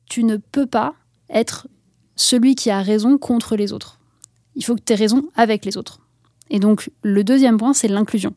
[0.08, 0.94] tu ne peux pas
[1.28, 1.66] être
[2.14, 3.98] celui qui a raison contre les autres.
[4.54, 6.00] Il faut que tu aies raison avec les autres.
[6.48, 8.34] Et donc, le deuxième point, c'est l'inclusion.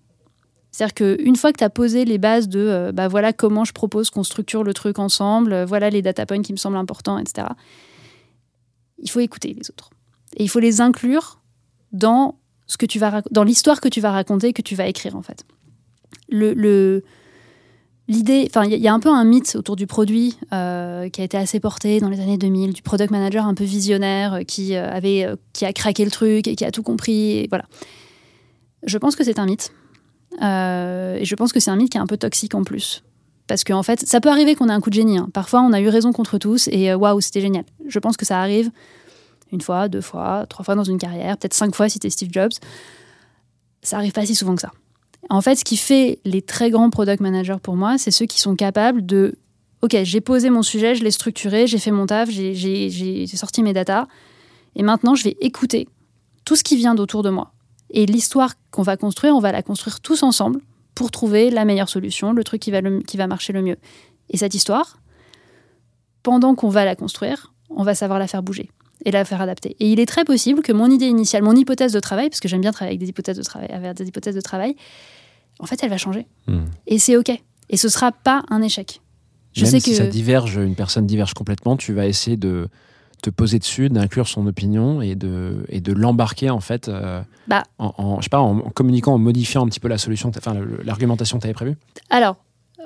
[0.72, 3.74] C'est-à-dire qu'une fois que tu as posé les bases de euh, bah voilà comment je
[3.74, 7.20] propose qu'on structure le truc ensemble, euh, voilà les data points qui me semblent importants,
[7.20, 7.48] etc.,
[8.98, 9.92] il faut écouter les autres.
[10.38, 11.40] Et il faut les inclure
[11.92, 15.16] dans, ce que tu vas dans l'histoire que tu vas raconter, que tu vas écrire,
[15.16, 15.46] en fait.
[18.10, 21.38] Enfin, il y, a- un peu un mythe autour du produit euh, qui a été
[21.38, 24.90] assez porté dans les années 2000, du product manager un peu visionnaire euh, qui euh,
[24.92, 27.48] avait, qui a craqué le truc et qui a tout compris.
[27.50, 27.66] Voilà.
[28.86, 29.72] Je pense que c'est un mythe.
[30.42, 33.04] Et je pense que c'est un mythe qui est un peu toxique en plus.
[33.48, 35.18] Parce qu'en fait, ça peut arriver qu'on ait un coup de génie.
[35.18, 35.30] hein.
[35.34, 37.66] Parfois, on a eu raison contre tous et waouh, c'était génial.
[37.88, 38.72] Je pense que ça arrive
[39.52, 42.30] une fois, deux fois, trois fois dans une carrière, peut-être cinq fois si t'es Steve
[42.32, 42.52] Jobs.
[43.84, 44.72] Ça arrive pas si souvent que ça.
[45.30, 48.40] En fait, ce qui fait les très grands product managers pour moi, c'est ceux qui
[48.40, 49.36] sont capables de
[49.82, 53.74] Ok, j'ai posé mon sujet, je l'ai structuré, j'ai fait mon taf, j'ai- sorti mes
[53.74, 54.08] datas,
[54.78, 55.90] et maintenant je vais écouter
[56.46, 57.52] tout ce qui vient d'autour de moi.
[57.90, 60.62] Et l'histoire qu'on va construire, on va la construire tous ensemble
[60.96, 63.76] pour trouver la meilleure solution, le truc qui va, qui va marcher le mieux.
[64.30, 65.00] Et cette histoire,
[66.24, 68.70] pendant qu'on va la construire, on va savoir la faire bouger
[69.06, 69.76] et la faire adapter.
[69.80, 72.48] Et il est très possible que mon idée initiale, mon hypothèse de travail, parce que
[72.48, 74.76] j'aime bien travailler avec des hypothèses de travail, avec des hypothèses de travail,
[75.60, 76.26] en fait, elle va changer.
[76.48, 76.66] Hmm.
[76.88, 77.30] Et c'est OK.
[77.70, 79.02] Et ce sera pas un échec.
[79.54, 82.70] Je Même sais si que ça diverge, une personne diverge complètement, tu vas essayer de
[83.22, 87.64] te poser dessus, d'inclure son opinion et de, et de l'embarquer en fait euh, Bah.
[87.78, 90.58] en, en- je sais pas, en communiquant, en modifiant un petit peu la solution, enfin
[90.84, 91.76] l'argumentation que tu avais prévue.
[92.10, 92.36] Alors,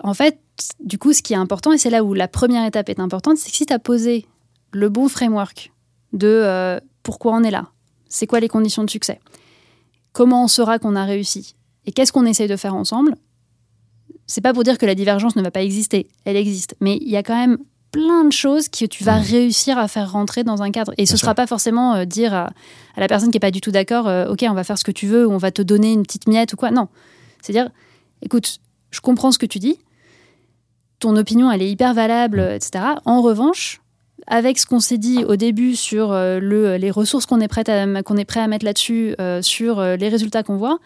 [0.04, 0.38] en fait,
[0.80, 3.38] du coup, ce qui est important, et c'est là où la première étape est importante,
[3.38, 4.26] c'est que si tu as posé
[4.74, 5.72] le bon framework
[6.18, 7.68] de euh, pourquoi on est là,
[8.10, 9.20] c'est quoi les conditions de succès,
[10.14, 11.56] comment on saura qu'on a réussi,
[11.86, 13.16] et qu'est-ce qu'on essaye de faire ensemble,
[14.26, 17.10] c'est pas pour dire que la divergence ne va pas exister, elle existe, mais il
[17.10, 17.58] y a quand même
[17.92, 19.24] plein de choses que tu vas Mhm.
[19.26, 20.94] réussir à faire rentrer dans un cadre.
[20.98, 22.50] Et ce Bien sera pas forcément euh, dire à,
[22.96, 24.84] à la personne qui est pas du tout d'accord, euh, ok, on va faire ce
[24.84, 26.70] que tu veux, ou on va te donner une petite miette ou quoi.
[26.70, 26.90] Non,
[27.42, 27.70] c'est dire,
[28.22, 28.60] écoute,
[28.92, 29.78] je comprends ce que tu dis,
[31.00, 32.52] ton opinion, elle est hyper valable, Mm.
[32.56, 32.84] etc.
[33.06, 33.82] En revanche,
[34.28, 37.68] avec ce qu'on s'est dit au début sur euh, le, les ressources qu'on est, prêt
[37.70, 40.80] à, qu'on est prêt à mettre là-dessus, euh, sur euh, les résultats qu'on voit,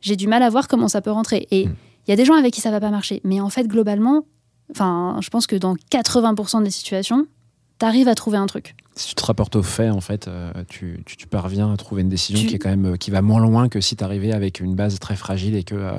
[0.00, 1.46] j'ai du mal à voir comment ça peut rentrer.
[1.50, 1.74] Et il Mm.
[2.08, 3.20] y a des gens avec qui ça va pas marcher.
[3.24, 4.26] Mais en fait, globalement,
[4.70, 7.26] enfin, je pense que dans 80% des situations,
[7.78, 8.74] tu arrives à trouver un truc.
[8.96, 12.02] Si tu te rapportes aux faits, en fait, euh, tu, tu- tu parviens à trouver
[12.02, 14.04] une décision Tu- qui est quand même euh, qui va moins loin que si tu
[14.04, 15.92] arrivais avec une base très fragile et que euh,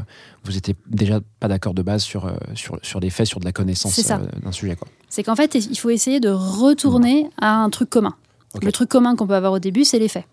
[0.46, 3.52] vous étiez déjà pas d'accord de base sur, sur, sur des faits, sur de la
[3.52, 4.78] connaissance d'un sujet.
[5.10, 8.16] C'est qu'en fait, il faut essayer de retourner à un truc commun.
[8.62, 10.26] Le truc commun qu'on peut avoir au début, c'est les faits.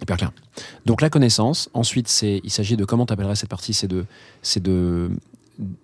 [0.00, 0.32] Hyper clair.
[0.84, 1.68] Donc la connaissance.
[1.74, 4.04] Ensuite, c'est, il s'agit de comment tu appellerais cette partie, c'est de,
[4.42, 5.10] c'est de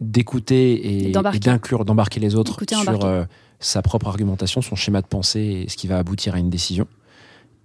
[0.00, 3.24] d'écouter et, d'inclure, d'embarquer les autres sur euh,
[3.62, 6.86] sa propre argumentation, son schéma de pensée et ce qui va aboutir à une décision.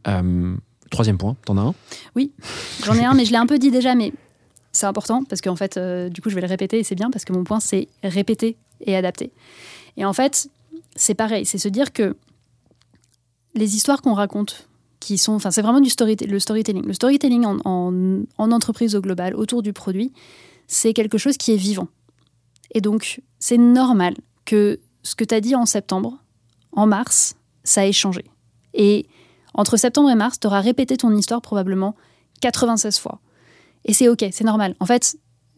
[0.08, 0.56] Euh,
[0.90, 1.76] troisième point, t'en as un?
[2.86, 4.14] J'en ai un, mais je l'ai un peu dit déjà, mais
[4.72, 7.10] c'est important parce qu'en fait, euh, du coup, je vais le répéter et c'est bien
[7.12, 9.32] parce que mon point, c'est répéter et adapter.
[9.98, 10.50] Et en fait,
[10.96, 12.16] c'est pareil, c'est se dire que
[13.56, 14.68] les histoires qu'on raconte,
[15.00, 16.86] qui sont, enfin, c'est vraiment du le storytelling.
[16.86, 17.60] Le storytelling en-
[18.38, 20.12] en entreprise au global, autour du produit,
[20.68, 21.88] c'est quelque chose qui est vivant.
[22.74, 26.18] Et donc, c'est normal que ce que tu as dit en septembre,
[26.74, 28.26] en mars, ça ait changé.
[28.74, 29.08] Et
[29.54, 31.96] entre septembre et mars, tu auras répété ton histoire probablement
[32.42, 33.20] 96 fois.
[33.86, 34.76] Et c'est OK, c'est normal.
[34.82, 35.18] En fait,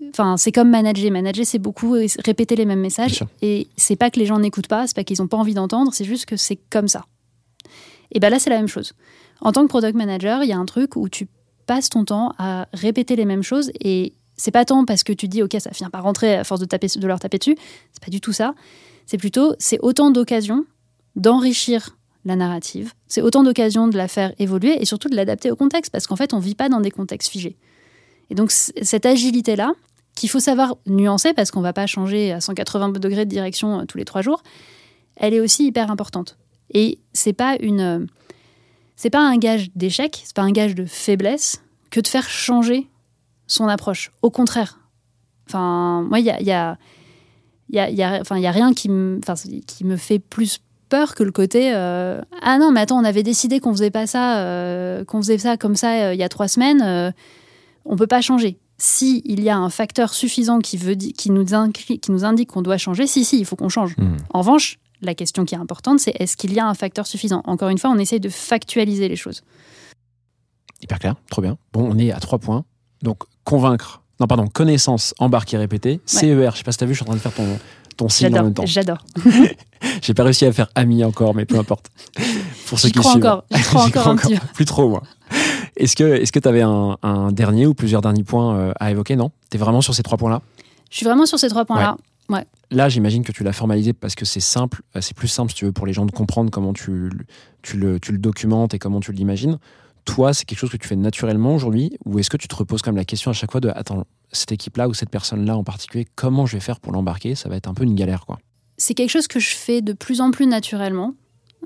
[0.10, 1.12] enfin, c'est comme manager.
[1.12, 1.94] Manager, c'est beaucoup
[2.24, 3.24] répéter les mêmes Bien messages.
[3.42, 5.94] Et c'est pas que les gens n'écoutent pas, c'est pas qu'ils n'ont pas envie d'entendre,
[5.96, 7.06] c'est juste que c'est comme ça.
[8.12, 8.94] Et ben là, c'est la même chose.
[9.42, 11.28] En tant que product manager, il y a un truc où tu
[11.66, 15.28] passes ton temps à répéter les mêmes choses et c'est pas tant parce que tu
[15.28, 17.58] dis OK, ça finit par rentrer à force de, taper, de leur taper dessus.
[17.92, 18.56] C'est pas du tout ça.
[19.06, 20.66] C'est plutôt, c'est autant d'occasions
[21.16, 22.94] d'enrichir la narrative.
[23.08, 26.16] C'est autant d'occasions de la faire évoluer et surtout de l'adapter au contexte parce qu'en
[26.16, 27.58] fait, on vit pas dans des contextes figés.
[28.30, 29.74] Et donc, cette agilité-là,
[30.16, 33.86] qu'il faut savoir nuancer parce qu'on va pas changer à 180 degrés de direction euh,
[33.86, 34.42] tous les trois jours,
[35.16, 36.38] elle est aussi hyper importante.
[36.74, 38.06] Et c'est pas une, euh,
[38.96, 42.88] c'est pas un gage d'échec, c'est pas un gage de faiblesse que de faire changer
[43.50, 44.12] son approche.
[44.22, 44.80] Au contraire.
[45.50, 46.78] Enfin, moi, il y a, y a,
[47.70, 49.34] y a, y a- enfin, y a rien qui me, enfin,
[49.68, 53.22] qui me fait plus peur que le côté euh, ah non mais attends on avait
[53.22, 56.30] décidé qu'on faisait pas ça euh, qu'on faisait ça comme ça euh, il y a
[56.30, 57.14] trois semaines
[57.86, 60.96] on peut pas changer si il y a un facteur suffisant qui veut
[61.28, 64.18] nous qui nous indique qu'on doit changer si si il faut qu'on change Hmm.
[64.34, 67.44] en revanche la question qui est importante c'est est-ce qu'il y a un facteur suffisant?
[67.46, 69.44] Encore une fois on essaye de factualiser les choses
[70.82, 71.58] Hyper clair, trop bien.
[71.74, 72.64] Bon, on est à trois points.
[73.02, 74.02] Donc, convaincre.
[74.20, 76.02] Non, pardon, connaissance, embarquer, répéter.
[76.06, 77.60] CER, je sais pas si t'as vu, je suis en train de faire ton,
[77.96, 78.66] ton signe en même temps.
[78.66, 79.04] j'adore
[80.02, 81.90] J'ai pas réussi à faire ami encore, mais peu importe.
[82.68, 83.26] Pour ceux qui crois suivent.
[83.26, 84.48] encore, j'y crois encore crois un petit peu.
[84.54, 85.04] Plus trop, moi.
[85.78, 88.92] Est-ce que est-ce que tu avais un, un dernier ou plusieurs derniers points euh, à
[88.92, 89.16] évoquer?
[89.16, 89.32] Non?
[89.50, 90.42] T'es vraiment sur ces trois points-là?
[90.92, 91.98] Je suis vraiment sur ces trois points là
[92.72, 95.58] Là, j'imagine que tu l'as formalisé parce que c'est simple, euh, c'est plus simple si
[95.58, 97.10] tu veux pour les gens de comprendre comment tu,
[97.64, 99.58] tu, le, tu le documentes et comment tu l'imagines.
[100.10, 102.82] Toi, c'est quelque chose que tu fais naturellement aujourd'hui Ou est-ce que tu te reposes
[102.82, 105.64] quand même la question à chaque fois de attends, cette équipe-là ou cette personne-là en
[105.64, 107.36] particulier, comment je vais faire pour l'embarquer?
[107.36, 108.40] Ça va être un peu une galère, quoi.
[108.78, 111.14] C'est quelque chose que je fais de plus en plus naturellement.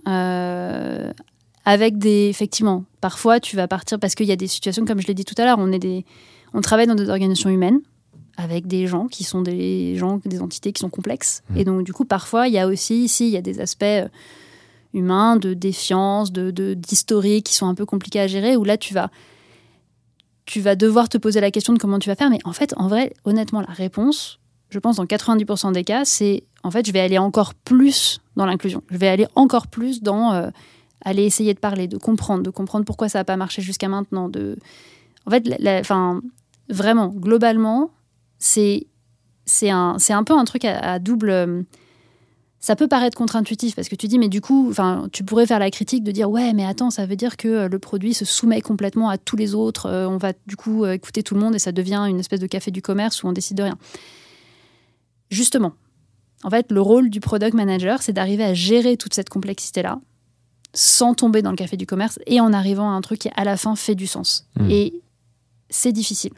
[0.08, 1.12] Euh,
[1.64, 2.28] avec des.
[2.28, 5.24] Effectivement, parfois tu vas partir parce qu'il y a des situations, comme je l'ai dit
[5.24, 6.04] tout à l'heure, on, est des,
[6.54, 7.80] on travaille dans des organisations humaines
[8.36, 11.44] avec des gens qui sont des gens, des entités qui sont complexes.
[11.50, 11.58] Mmh.
[11.58, 13.84] Et donc, du coup, parfois, il y a aussi, ici, il y a des aspects
[13.84, 14.08] euh,
[14.94, 18.78] humains, de défiance, de de- d'historique qui sont un peu compliqués à gérer, où là,
[18.78, 19.10] tu vas,
[20.46, 22.30] tu vas devoir te poser la question de comment tu vas faire.
[22.30, 24.40] Mais en fait, en vrai, honnêtement, la réponse,
[24.70, 28.46] je pense, dans 90% des cas, c'est en fait, je vais aller encore plus dans
[28.46, 28.84] l'inclusion.
[28.90, 30.50] Je vais aller encore plus dans euh,
[31.04, 34.30] aller essayer de parler, de comprendre, de comprendre pourquoi ça n'a pas marché jusqu'à maintenant.
[34.30, 34.58] De...
[35.26, 35.48] En fait,
[36.70, 37.92] vraiment, globalement,
[38.40, 38.88] c'est
[39.70, 41.66] un, un peu un truc à, à double.
[42.64, 45.60] Ça peut paraître contre-intuitif parce que tu dis, mais du coup, enfin, tu pourrais faire
[45.60, 48.24] la critique de dire, ouais, mais attends, ça veut dire que euh, le produit se
[48.24, 49.88] soumet complètement à tous les autres.
[49.88, 52.40] euh, on va du coup euh, écouter tout le monde et ça devient une espèce
[52.40, 53.78] de café du commerce où on décide de rien.
[55.30, 55.74] Justement,
[56.46, 60.00] en fait, le rôle du product manager, c'est d'arriver à gérer toute cette complexité-là
[60.74, 63.44] sans tomber dans le café du commerce et en arrivant à un truc qui, à
[63.44, 64.48] la fin, fait du sens.
[64.58, 64.72] Mm.
[64.72, 65.02] Et
[65.70, 66.32] c'est difficile.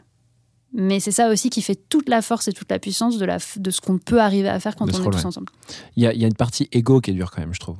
[0.78, 3.38] Mais c'est ça aussi qui fait toute la force et toute la puissance de, la,
[3.56, 5.26] de ce qu'on peut arriver à faire quand on est tous ouais.
[5.26, 5.50] ensemble.
[5.96, 7.60] Il y a, il y a une partie égo qui est dure quand même, je
[7.60, 7.78] trouve.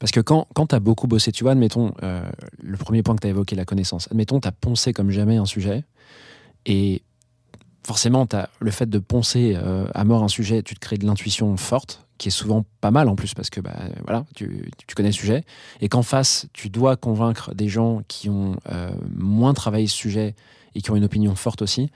[0.00, 2.28] Parce que quand, quand tu as beaucoup bossé, tu vois, admettons, euh,
[2.60, 5.36] le premier point que tu as évoqué, la connaissance, admettons, tu as poncé comme jamais
[5.36, 5.84] un sujet,
[6.66, 7.02] et
[7.86, 11.06] forcément, as le fait de poncer euh, à mort un sujet, tu te crées de
[11.06, 14.96] l'intuition forte, qui est souvent pas mal en plus, parce que bah, voilà, tu, tu
[14.96, 15.44] connais le sujet,
[15.80, 20.34] et qu'en face, tu dois convaincre des gens qui ont euh, moins travaillé ce sujet
[20.74, 21.92] et qui ont une opinion forte aussi,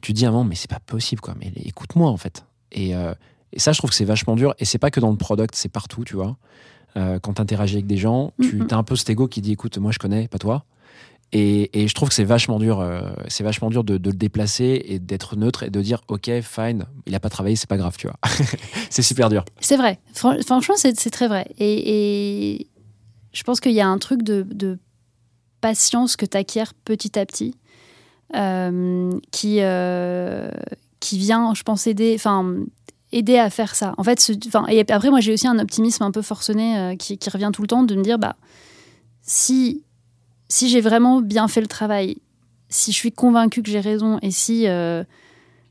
[0.00, 2.44] tu dis à un moment, mais c'est pas possible, quoi, mais écoute-moi en fait.
[2.72, 3.14] Et, euh,
[3.52, 4.54] et ça, je trouve que c'est vachement dur.
[4.58, 6.36] Et c'est pas que dans le product, c'est partout, tu vois.
[6.96, 8.66] Euh, quand tu interagis avec des gens, tu Mhm.
[8.70, 10.64] as un peu cet ego qui dit écoute, moi je connais, pas toi.
[11.32, 14.16] Et, et je trouve que c'est vachement dur, euh, c'est vachement dur de, de le
[14.16, 17.76] déplacer et d'être neutre et de dire ok, fine, il a pas travaillé, c'est pas
[17.76, 18.16] grave, tu vois.
[18.90, 19.44] c'est super dur.
[19.60, 20.00] C'est vrai.
[20.12, 21.46] Fran- franchement, c'est très vrai.
[21.58, 22.66] Et, et
[23.32, 24.80] je pense qu'il y a un truc de, de
[25.60, 27.54] patience que tu acquiers petit à petit
[28.32, 30.50] qui, euh,
[31.00, 32.16] qui vient, je pense, aider,
[33.12, 33.94] aider à faire ça.
[33.98, 34.32] En fait, ce-
[34.68, 37.68] et après, moi, j'ai aussi un optimisme un peu forcené euh, qui, revient tout le
[37.68, 38.36] temps de me dire, bah,
[39.22, 39.82] si,
[40.48, 42.16] si j'ai vraiment bien fait le travail,
[42.68, 45.02] si je suis convaincue que j'ai raison et si, euh,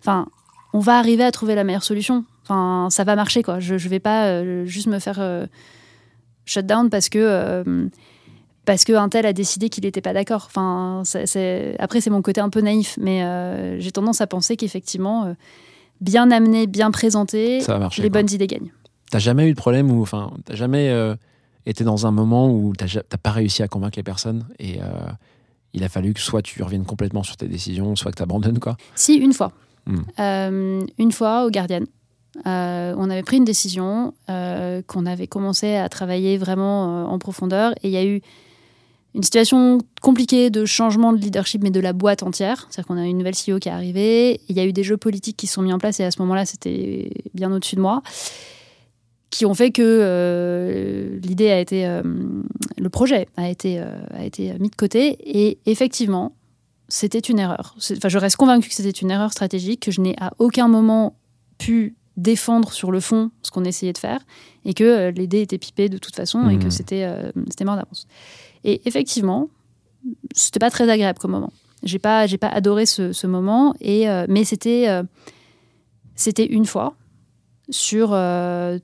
[0.02, 0.28] enfin,
[0.74, 2.26] on va arriver à trouver la meilleure solution.
[2.48, 3.60] Ça va marcher, quoi.
[3.60, 5.46] Je, je vais pas euh, juste me faire euh,
[6.46, 7.88] shut down parce que euh,
[8.70, 10.46] parce que un tel a décidé qu'il n'était pas d'accord.
[10.46, 11.02] Enfin,
[11.80, 15.34] après c'est mon côté un peu naïf, mais euh, j'ai tendance à penser qu'effectivement, euh,
[16.02, 18.04] bien amené, bien présenté, marcher.
[18.04, 18.22] les quoi.
[18.22, 18.72] bonnes idées gagnent.
[19.10, 21.16] T'as jamais eu de problème ou enfin, t'as jamais euh,
[21.66, 24.78] été dans un moment où t'as pas réussi à convaincre les personnes et
[25.74, 28.60] il a fallu que soit tu reviennes complètement sur tes décisions, soit que tu abandonnes
[28.60, 28.78] quoi?
[28.94, 29.52] Si, une fois.
[29.88, 30.84] Hmm.
[31.00, 31.86] Une fois au Guardian.
[32.46, 37.20] Euh, on avait pris une décision, euh, qu'on avait commencé à travailler vraiment euh, en
[37.20, 38.22] profondeur, et il y a eu
[39.16, 42.68] une situation compliquée de changement de leadership, mais de la boîte entière.
[42.70, 44.98] C'est-à-dire qu'on a une nouvelle CEO qui est arrivée, il y a eu des jeux
[44.98, 48.02] politiques qui sont mis en place, et à ce moment-là, c'était bien au-dessus de moi,
[49.30, 52.02] qui ont fait que euh, l'idée a été, euh,
[52.78, 56.36] le projet a été, euh, a été mis de côté, et effectivement,
[56.88, 57.76] c'était une erreur.
[57.78, 61.16] Enfin, je reste convaincue que c'était une erreur stratégique, que je n'ai à aucun moment
[61.58, 64.20] pu défendre sur le fond ce qu'on essayait de faire,
[64.66, 67.76] et que les dés étaient pipés de toute façon, et que c'était euh, c'était mort
[67.76, 68.08] d'avance.
[68.64, 69.48] Et effectivement,
[70.34, 71.52] c'était pas très agréable comme moment.
[71.84, 75.04] J'ai pas, j'ai pas adoré ce, ce moment, et, euh, mais c'était euh,
[76.16, 76.94] c'était une fois
[77.70, 78.78] sur euh,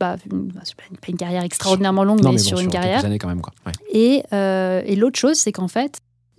[0.00, 2.58] bah, une, bah, pas une- pas une carrière extraordinairement longue, Non, mais, mais bon, sur
[2.58, 3.04] une quelques carrière.
[3.04, 3.52] années quand même quoi.
[3.66, 3.72] Ouais.
[3.92, 5.98] Et, euh, et l'autre chose, c'est qu'en fait,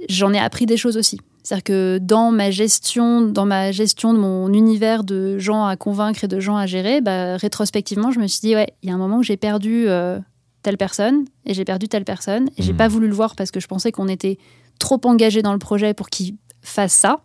[0.09, 1.19] j'en ai appris des choses aussi.
[1.43, 6.23] C'est-à-dire que dans ma gestion, dans ma gestion de mon univers de gens à convaincre
[6.23, 8.95] et de gens à gérer, bah, rétrospectivement, je me suis dit ouais, il y a
[8.95, 10.19] un moment où j'ai perdu euh,
[10.63, 12.77] telle personne et j'ai perdu telle personne et j'ai Mhm.
[12.77, 14.37] pas voulu le voir parce que je pensais qu'on était
[14.79, 17.21] trop engagé dans le projet pour qu'il fasse ça.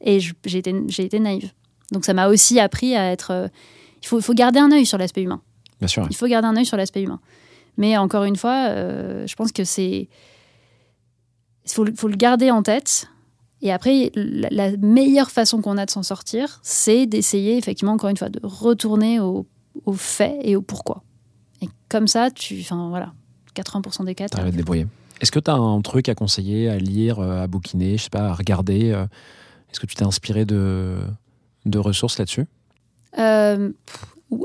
[0.00, 1.52] Et j'ai été, été naïve.
[1.92, 3.30] Donc ça m'a aussi appris à être.
[3.32, 3.48] euh,
[4.02, 5.42] il faut, faut garder un œil sur l'aspect humain.
[5.78, 6.06] Bien sûr.
[6.10, 7.20] Il faut garder un œil sur l'aspect humain.
[7.76, 10.08] Mais encore une fois, euh, je pense que c'est.
[11.66, 13.08] Il faut, le- faut le garder en tête.
[13.62, 18.08] Et après, la, la meilleure façon qu'on a de s'en sortir, c'est d'essayer, effectivement, encore
[18.08, 19.46] une fois, de retourner au,
[19.84, 21.02] au fait et au pourquoi.
[21.62, 22.58] Et comme ça, tu.
[22.60, 23.12] Enfin, voilà.
[23.54, 24.86] 80% des cas, T'arrives à te débrouiller.
[25.20, 28.10] Est-ce que tu as un truc à conseiller, à lire, euh, à bouquiner, je sais
[28.10, 29.04] pas, à regarder euh,
[29.70, 30.98] Est-ce que tu t'es inspiré de,
[31.66, 32.46] de ressources là-dessus?
[33.18, 33.70] Euh,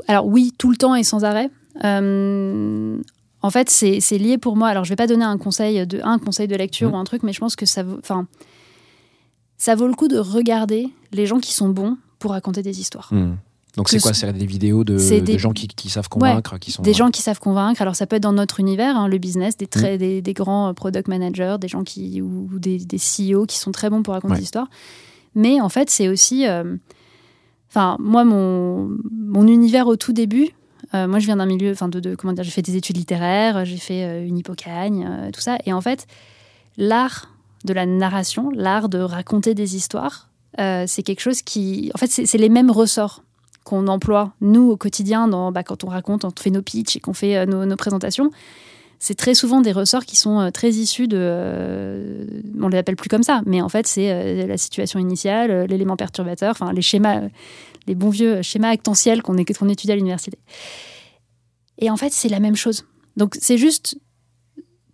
[0.08, 1.50] alors oui, tout le temps et sans arrêt.
[1.84, 2.98] Euh,
[3.42, 4.68] en fait, c'est lié pour moi.
[4.68, 6.94] Alors, je vais pas donner un conseil de, un conseil de lecture Mhm.
[6.94, 8.26] ou un truc, mais je pense que ça vaut, enfin,
[9.56, 13.08] ça vaut le coup de regarder les gens qui sont bons pour raconter des histoires.
[13.12, 13.36] Hmm.
[13.76, 14.12] Donc c'est quoi?
[14.14, 14.96] ce- C'est des vidéos de,
[15.38, 17.82] gens qui, qui savent convaincre, qui sont Des gens qui savent convaincre.
[17.82, 19.68] Alors, ça peut être dans notre univers, hein, le business, des, Mm.
[19.68, 23.58] très, des, des grands euh, product managers, des gens qui, ou des, des CEO qui
[23.58, 24.38] sont très bons pour raconter Ouais.
[24.38, 24.68] des histoires.
[25.34, 26.46] Mais en fait, c'est aussi.
[26.46, 26.76] euh,
[27.68, 30.48] Enfin, moi, mon, mon univers au tout début,
[30.94, 31.72] euh, moi, je viens d'un milieu.
[31.72, 35.06] Enfin, de, de- comment dire, j'ai fait des études littéraires, j'ai fait euh, une hippocagne,
[35.34, 35.58] tout ça.
[35.66, 36.06] Et en fait,
[36.78, 41.90] l'art de la narration, l'art de raconter des histoires, c'est quelque chose qui.
[41.94, 43.22] En fait, c'est les mêmes ressorts
[43.66, 47.12] qu'on emploie, nous, au quotidien, bah, quand on raconte, on fait nos pitchs et qu'on
[47.12, 48.30] fait euh, nos, présentations.
[49.00, 51.16] C'est très souvent des ressorts qui sont euh, très issus de.
[51.18, 52.26] euh,
[52.62, 56.52] on les appelle plus comme ça, mais en fait, c'est la situation initiale, l'élément perturbateur,
[56.52, 57.22] enfin, les schémas,
[57.88, 60.38] les bons vieux schémas actentiels qu'on étudie à l'université.
[61.78, 62.86] Et en fait, c'est la même chose.
[63.16, 63.98] Donc, c'est juste.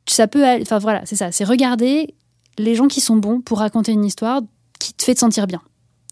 [0.08, 0.44] Ça peut.
[0.62, 1.30] Enfin, voilà, c'est ça.
[1.30, 2.14] C'est regarder
[2.58, 4.40] les gens qui sont bons pour raconter une histoire
[4.80, 5.60] qui te fait te sentir bien.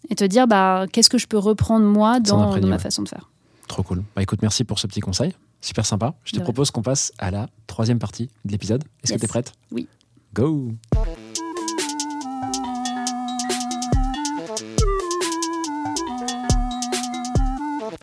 [0.09, 2.79] Et te dire, bah, qu'est-ce que je peux reprendre moi dans, ma ouais.
[2.79, 3.29] façon de faire.
[3.67, 4.03] Trop cool.
[4.15, 5.33] Bah écoute, merci pour ce petit conseil.
[5.61, 6.15] Super sympa.
[6.23, 8.83] Je te propose qu'on passe à la troisième partie de l'épisode.
[9.03, 9.21] Est-ce Yes.
[9.21, 9.53] que tu es prête?
[9.71, 9.87] Oui.
[10.33, 10.73] Go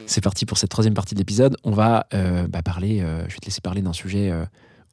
[0.06, 1.56] C'est parti pour cette troisième partie de l'épisode.
[1.64, 4.44] On va euh, bah, parler, euh, je vais te laisser parler d'un sujet euh,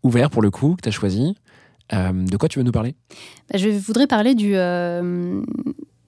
[0.04, 1.36] ouvert pour le coup, que tu as choisi.
[1.92, 2.96] De quoi tu veux nous parler?
[3.52, 4.56] Bah, je voudrais parler du,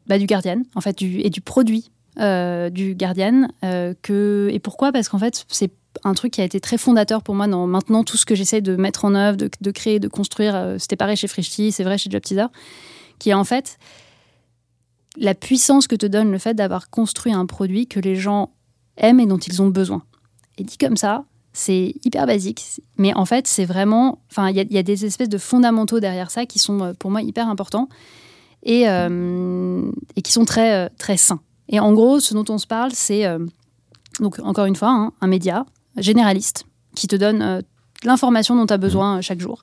[0.08, 3.48] bah, du Guardian, en fait, et du produit euh, du Guardian.
[3.64, 4.92] euh, et pourquoi?
[4.92, 5.72] Parce qu'en fait, c'est
[6.04, 8.62] un truc qui a été très fondateur pour moi dans maintenant tout ce que j'essaie
[8.62, 10.56] de mettre en œuvre, de, créer, de construire.
[10.56, 12.48] euh, C'était pareil chez Frishti, c'est vrai chez Job Teaser,
[13.20, 13.78] qui est en fait
[15.18, 18.52] la puissance que te donne le fait d'avoir construit un produit que les gens
[18.98, 20.04] aiment et dont ils ont besoin.
[20.58, 22.64] Et dit comme ça, c'est hyper basique,
[22.98, 24.20] mais en fait, c'est vraiment.
[24.32, 27.48] Enfin, il y, a- des espèces de fondamentaux derrière ça qui sont pour moi hyper
[27.50, 27.90] importants
[28.64, 31.40] et, euh, et qui sont très, euh, très sains.
[31.70, 33.40] Et en gros, ce dont on se parle, c'est euh,
[34.20, 35.66] donc encore une fois hein, un média
[35.98, 37.62] généraliste qui te donne
[38.04, 39.62] l'information dont tu as besoin euh, chaque jour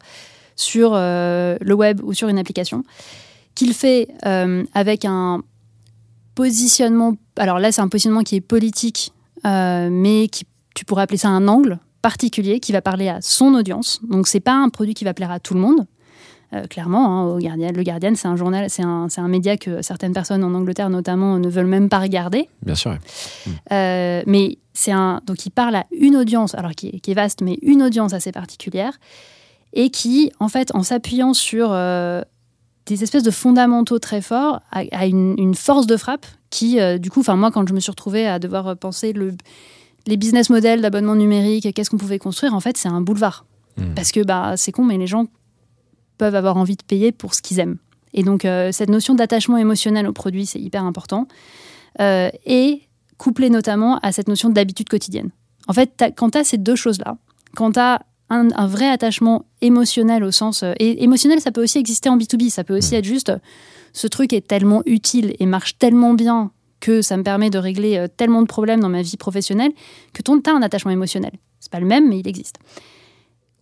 [0.57, 2.85] sur euh, le web ou sur une application,
[3.55, 5.43] qu'il fait euh, avec un
[6.35, 7.15] positionnement.
[7.37, 9.13] Alors là, c'est un positionnement qui est politique,
[9.47, 13.55] euh, mais qui, tu pourrais appeler ça un angle particulier qui va parler à son
[13.55, 14.01] audience.
[14.09, 15.87] Donc, c'est pas un produit qui va plaire à tout le monde.
[16.55, 19.83] Euh, clairement, hein, au Guardian, le Guardian, c'est un journal, c'est un, un média que
[19.83, 22.49] certaines personnes en Angleterre notamment ne veulent même pas regarder.
[22.63, 22.97] Bien sûr.
[23.73, 27.15] Euh, mais c'est un donc il parle à une audience, alors qui est, qui est
[27.15, 28.93] vaste, mais une audience assez particulière,
[29.73, 32.23] et qui, en fait, en s'appuyant sur euh,
[32.87, 37.11] des espèces de fondamentaux très forts, a, a une, une force de frappe qui, du
[37.11, 39.35] coup, enfin moi, quand je me suis retrouvée à devoir penser le,
[40.07, 43.45] les business models d'abonnement numérique, qu'est-ce qu'on pouvait construire, en fait, c'est un boulevard.
[43.77, 43.95] Mm.
[43.97, 45.27] Parce que bah, c'est con, mais les gens
[46.19, 47.79] peuvent avoir envie de payer pour ce qu'ils aiment.
[48.13, 51.27] Et donc, euh, cette notion d'attachement émotionnel au produit, c'est hyper important.
[52.01, 52.83] Euh, et
[53.19, 55.31] couplé notamment à cette notion d'habitude quotidienne.
[55.69, 57.17] En fait, t'as- quand tu as ces deux choses-là,
[57.57, 60.63] quand tu as un, un vrai attachement émotionnel au sens...
[60.63, 63.33] euh, et émotionnel, ça peut aussi exister en B2B, ça peut aussi être juste,
[63.93, 66.51] ce truc est tellement utile et marche tellement bien
[66.81, 69.73] que ça me permet de régler tellement de problèmes dans ma vie professionnelle
[70.13, 71.33] que tu as un attachement émotionnel.
[71.61, 72.59] C'est pas le même, mais il existe.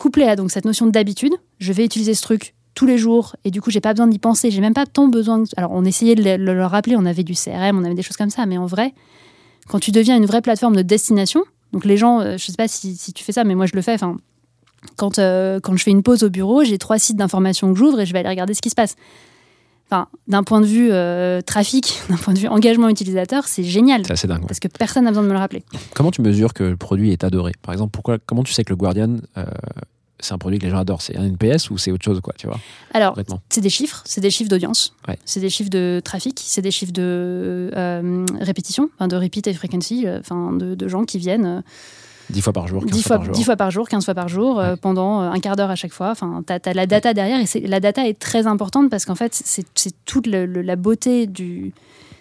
[0.02, 3.52] Couplé à donc cette notion d'habitude, je vais utiliser ce truc tous les jours et
[3.52, 5.44] du coup j'ai pas besoin d'y penser, j'ai même pas tant besoin.
[5.56, 8.02] Alors on essayait de le, le- le rappeler, on avait du CRM, on avait des
[8.02, 8.94] choses comme ça, mais en vrai,
[9.68, 12.66] quand tu deviens une vraie plateforme de destination, donc les gens, euh, je sais pas
[12.66, 13.94] si, si tu fais ça, mais moi je le fais.
[13.94, 14.16] Enfin,
[14.96, 18.00] quand euh, quand je fais une pause au bureau, j'ai trois sites d'information que j'ouvre
[18.00, 18.96] et je vais aller regarder ce qui se passe.
[19.90, 24.06] Enfin, d'un point de vue euh, trafic, d'un point de vue engagement utilisateur, c'est génial
[24.06, 24.46] C'est assez dingue.
[24.46, 25.62] parce que personne n'a besoin de me le rappeler.
[25.94, 27.52] Comment tu mesures que le produit est adoré?
[27.62, 29.44] Par exemple, pourquoi, comment tu sais que le Guardian, euh,
[30.18, 31.02] c'est un produit que les gens adorent?
[31.02, 32.58] C'est un NPS ou c'est autre chose, quoi, tu vois?
[32.94, 33.18] Alors,
[33.50, 35.18] c'est des chiffres, c'est des chiffres d'audience, Ouais.
[35.26, 40.06] c'est des chiffres de trafic, c'est des chiffres de euh, répétition, de repeat et frequency,
[40.08, 41.62] enfin de, de gens qui viennent
[42.30, 43.34] 10 fois par jour, 15 10 fois, fois, par jour.
[43.34, 45.76] 10 fois par jour, 15 fois par jour, euh, pendant euh, un quart d'heure à
[45.76, 46.10] chaque fois.
[46.10, 49.32] Enfin, tu as, la data derrière et la data est très importante parce qu'en fait,
[49.44, 51.72] c'est toute le- le- la beauté du.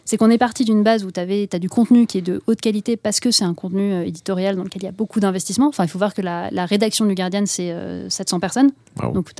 [0.04, 2.60] C'est qu'on est parti d'une base où tu as du contenu qui est de haute
[2.60, 5.68] qualité parce que c'est un contenu euh, éditorial dans lequel il y a beaucoup d'investissement.
[5.68, 8.72] Enfin, il faut voir que la, la rédaction du Guardian, c'est euh, 700 personnes.
[9.00, 9.14] Waouh.
[9.14, 9.32] Donc,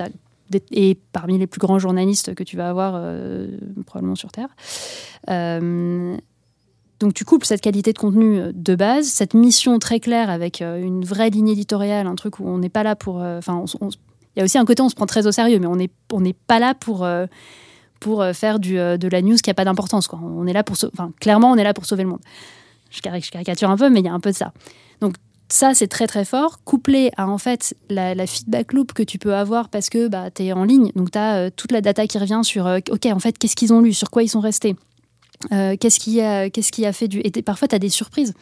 [0.70, 3.48] et parmi les plus grands journalistes que tu vas avoir euh,
[3.86, 4.48] probablement sur Terre.
[5.30, 6.16] Euh,
[7.02, 10.62] donc tu couples cette qualité de contenu euh, de base, cette mission très claire avec
[10.62, 13.20] euh, une vraie ligne éditoriale, un truc où on n'est pas là pour...
[13.20, 15.66] euh, Enfin, il y a aussi un côté on se prend très au sérieux, mais
[15.66, 17.06] on n'est on pas là pour...
[18.00, 20.08] pour faire du, de la news qui n'a pas d'importance.
[20.12, 22.20] On est là pour, enfin, clairement, on est là pour sauver le monde.
[22.90, 24.52] Je, cari- je caricature un peu, mais il y a un peu de ça.
[25.00, 25.16] Donc,
[25.48, 29.34] ça, c'est très très fort, couplé à en fait la, feedback loop que tu peux
[29.34, 32.18] avoir parce que bah, tu es en ligne, donc tu as toute la data qui
[32.18, 34.76] revient sur, ok, en fait, qu'est-ce qu'ils ont lu, sur quoi ils sont restés,
[35.50, 37.20] euh, qu'est-ce qui, a- qu'est-ce qui a fait du...
[37.24, 38.34] Et parfois, tu as des surprises.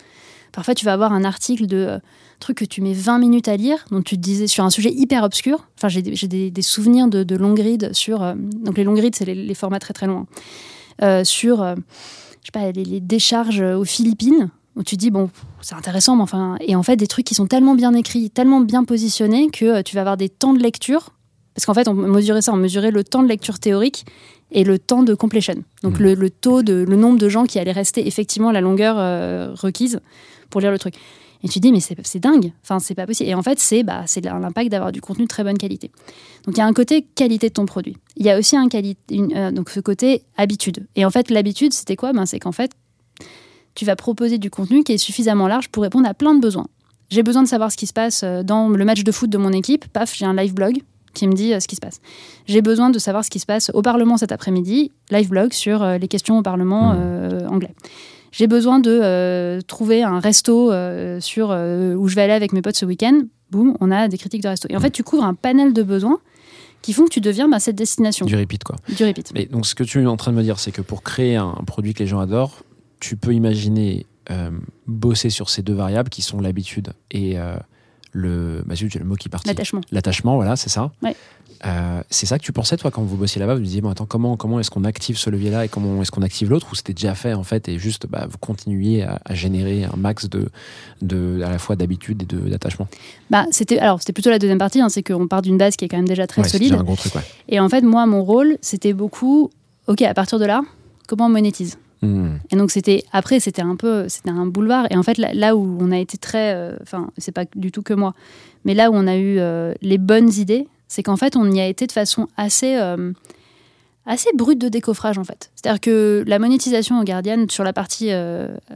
[0.52, 1.98] Parfois, tu vas avoir un article de euh,
[2.40, 4.90] truc que tu mets 20 minutes à lire, donc tu te disais sur un sujet
[4.92, 5.68] hyper obscur.
[5.78, 8.22] Enfin, j'ai des, souvenirs de, de long read sur.
[8.22, 10.26] euh, donc, les long reads, c'est les, formats très très loin.
[11.02, 15.30] Euh, sur, je sais pas, les, décharges aux Philippines, où tu dis, bon,
[15.60, 16.56] c'est intéressant, mais enfin.
[16.60, 19.94] Et en fait, des trucs qui sont tellement bien écrits, tellement bien positionnés que tu
[19.94, 21.10] vas avoir des temps de lecture.
[21.54, 24.04] Parce qu'en fait, on mesurait ça, on mesurait le temps de lecture théorique
[24.52, 25.54] et le temps de completion.
[25.82, 26.02] Donc Mhm.
[26.06, 28.96] le, le taux de le nombre de gens qui allaient rester effectivement à la longueur
[28.98, 30.00] euh, requise
[30.50, 30.94] pour lire le truc.
[31.42, 32.52] Et tu te dis mais c'est dingue.
[32.62, 33.30] Enfin c'est pas possible.
[33.30, 35.90] Et en fait c'est bah c'est l'impact d'avoir du contenu de très bonne qualité.
[36.44, 37.96] Donc il y a un côté qualité de ton produit.
[38.16, 38.68] Il y a aussi un
[39.10, 40.86] une, euh, donc ce côté habitude.
[40.96, 42.12] Et en fait l'habitude c'était quoi?
[42.12, 42.72] Ben c'est qu'en fait
[43.74, 46.66] tu vas proposer du contenu qui est suffisamment large pour répondre à plein de besoins.
[47.08, 49.38] J'ai besoin de savoir ce qui se passe euh, dans le match de foot de
[49.38, 49.86] mon équipe.
[49.88, 50.82] Paf, j'ai un live blog
[51.14, 52.00] qui me dit euh, ce qui se passe.
[52.46, 54.92] J'ai besoin de savoir ce qui se passe au Parlement cet après-midi.
[55.10, 56.98] Live blog sur euh, les questions au Parlement Mhm.
[57.00, 57.74] euh, anglais.
[58.32, 60.70] J'ai besoin de trouver un resto
[61.20, 63.22] sur où je vais aller avec mes potes ce week-end.
[63.50, 64.68] Boum, on a des critiques de resto.
[64.70, 66.20] Et en fait, tu couvres un panel de besoins
[66.80, 68.76] qui font que tu deviens bah, cette destination Du repeat, quoi.
[68.96, 69.32] du repeat.
[69.34, 71.34] Mais donc, ce que tu es en train de me dire, c'est que pour créer
[71.36, 72.62] un produit que les gens adorent,
[73.00, 74.06] tu peux imaginer
[74.86, 77.36] bosser sur ces deux variables qui sont l'habitude et
[78.12, 78.62] le.
[78.66, 79.48] Bah, zut, j'ai le mot qui est parti.
[79.48, 79.80] L'attachement.
[79.92, 80.90] L'attachement, voilà, c'est ça.
[81.02, 81.14] Ouais.
[81.66, 84.06] Euh, c'est ça que tu pensais, toi, quand vous bossiez là-bas Vous disiez, bon, attends,
[84.06, 86.94] comment, comment est-ce qu'on active ce levier-là et comment est-ce qu'on active l'autre Ou c'était
[86.94, 90.48] déjà fait, en fait, et juste, bah, vous continuiez à, à générer un max de,
[91.02, 92.88] de, à la fois d'habitude et de- d'attachement?
[93.28, 95.84] Bah, c'était alors c'était plutôt la deuxième partie, hein, c'est qu'on part d'une base qui
[95.84, 96.72] est quand même déjà très Ouais, solide.
[96.72, 97.20] un gros truc, ouais.
[97.50, 99.50] Et en fait, moi, mon rôle, c'était beaucoup,
[99.86, 100.62] ok, à partir de là,
[101.08, 101.76] comment on monétise?
[102.02, 102.36] Hmm.
[102.50, 104.86] Et donc c'était après, c'était un peu, c'était un boulevard.
[104.90, 107.70] Et en fait, là, là où on a été très, euh, enfin, c'est pas du
[107.72, 108.14] tout que moi,
[108.64, 111.60] mais là où on a eu euh, les bonnes idées, c'est qu'en fait, on y
[111.60, 113.12] a été de façon assez, euh,
[114.06, 115.50] assez brute de décoffrage en fait.
[115.54, 118.10] C'est-à-dire que la monétisation au Guardian sur la partie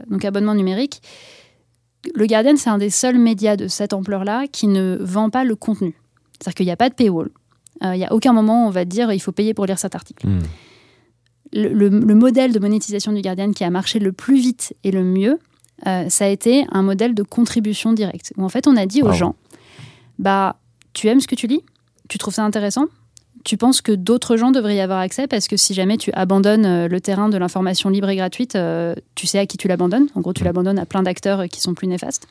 [0.09, 1.01] donc abonnement numérique,
[2.13, 5.55] le Guardian c'est un des seuls médias de cette ampleur-là qui ne vend pas le
[5.55, 5.95] contenu.
[6.39, 7.29] C'est-à-dire qu'il n'y a pas de paywall.
[7.81, 9.95] Il n'y a aucun moment où on va dire il faut payer pour lire cet
[9.95, 10.39] article Hmm.
[11.55, 14.91] Le, le- le modèle de monétisation du Guardian qui a marché le plus vite et
[14.91, 15.39] le mieux,
[15.87, 18.33] euh, ça a été un modèle de contribution directe.
[18.37, 19.13] Où en fait, on a dit aux Wow.
[19.13, 19.35] gens,
[20.19, 20.57] bah,
[20.93, 21.61] tu aimes ce que tu lis,
[22.09, 22.85] tu trouves ça intéressant,
[23.43, 25.27] tu penses que d'autres gens devraient y avoir accès?
[25.27, 28.95] Parce que si jamais tu abandonnes euh, le terrain de l'information libre et gratuite, euh,
[29.15, 30.07] tu sais à qui tu l'abandonnes.
[30.15, 32.27] En gros, tu l'abandonnes à plein d'acteurs qui sont plus néfastes.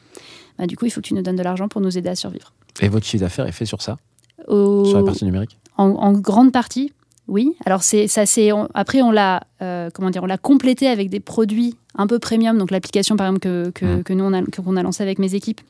[0.58, 2.16] Bah, du coup, il faut que tu nous donnes de l'argent pour nous aider à
[2.16, 2.52] survivre.
[2.80, 3.98] Et votre chiffre d'affaires est fait sur ça,
[4.48, 5.56] Au- sur la partie numérique?
[5.76, 6.92] en, en grande partie,
[7.28, 7.54] oui.
[7.64, 11.20] Alors c'est ça, c'est après on l'a euh, comment dire, on l'a complété avec des
[11.20, 12.58] produits un peu premium.
[12.58, 14.02] Donc l'application par exemple que, que, Mhm.
[14.04, 15.60] que nous on a qu'on a lancé avec mes équipes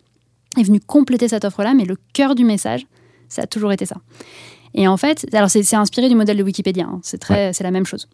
[0.58, 1.74] est venue compléter cette offre-là.
[1.74, 2.86] Mais le cœur du message,
[3.28, 3.96] ça a toujours été ça.
[4.74, 6.86] Et en fait, alors c'est c'est inspiré du modèle de Wikipédia.
[6.86, 7.00] hein.
[7.02, 8.08] C'est très, c'est la même chose.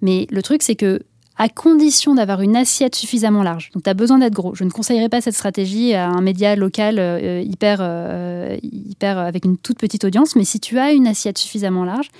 [0.00, 1.00] Mais le truc c'est que
[1.38, 3.70] à condition d'avoir une assiette suffisamment large.
[3.72, 4.54] Donc, tu as besoin d'être gros.
[4.54, 9.24] Je ne conseillerais pas cette stratégie à un média local euh, hyper, euh, hyper euh,
[9.24, 10.36] avec une toute petite audience.
[10.36, 12.10] Mais si tu as une assiette suffisamment large,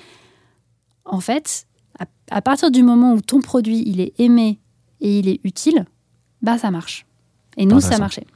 [1.05, 1.67] en fait,
[1.99, 4.59] à, à partir du moment où ton produit il est aimé
[5.01, 5.85] et il est utile,
[6.43, 7.07] bah ça marche.
[7.57, 8.27] Et nous, ça marchait.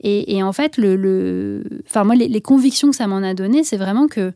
[0.00, 3.34] Et, et en fait, le, le- enfin moi, les, les convictions que ça m'en a
[3.34, 4.32] donné, c'est vraiment que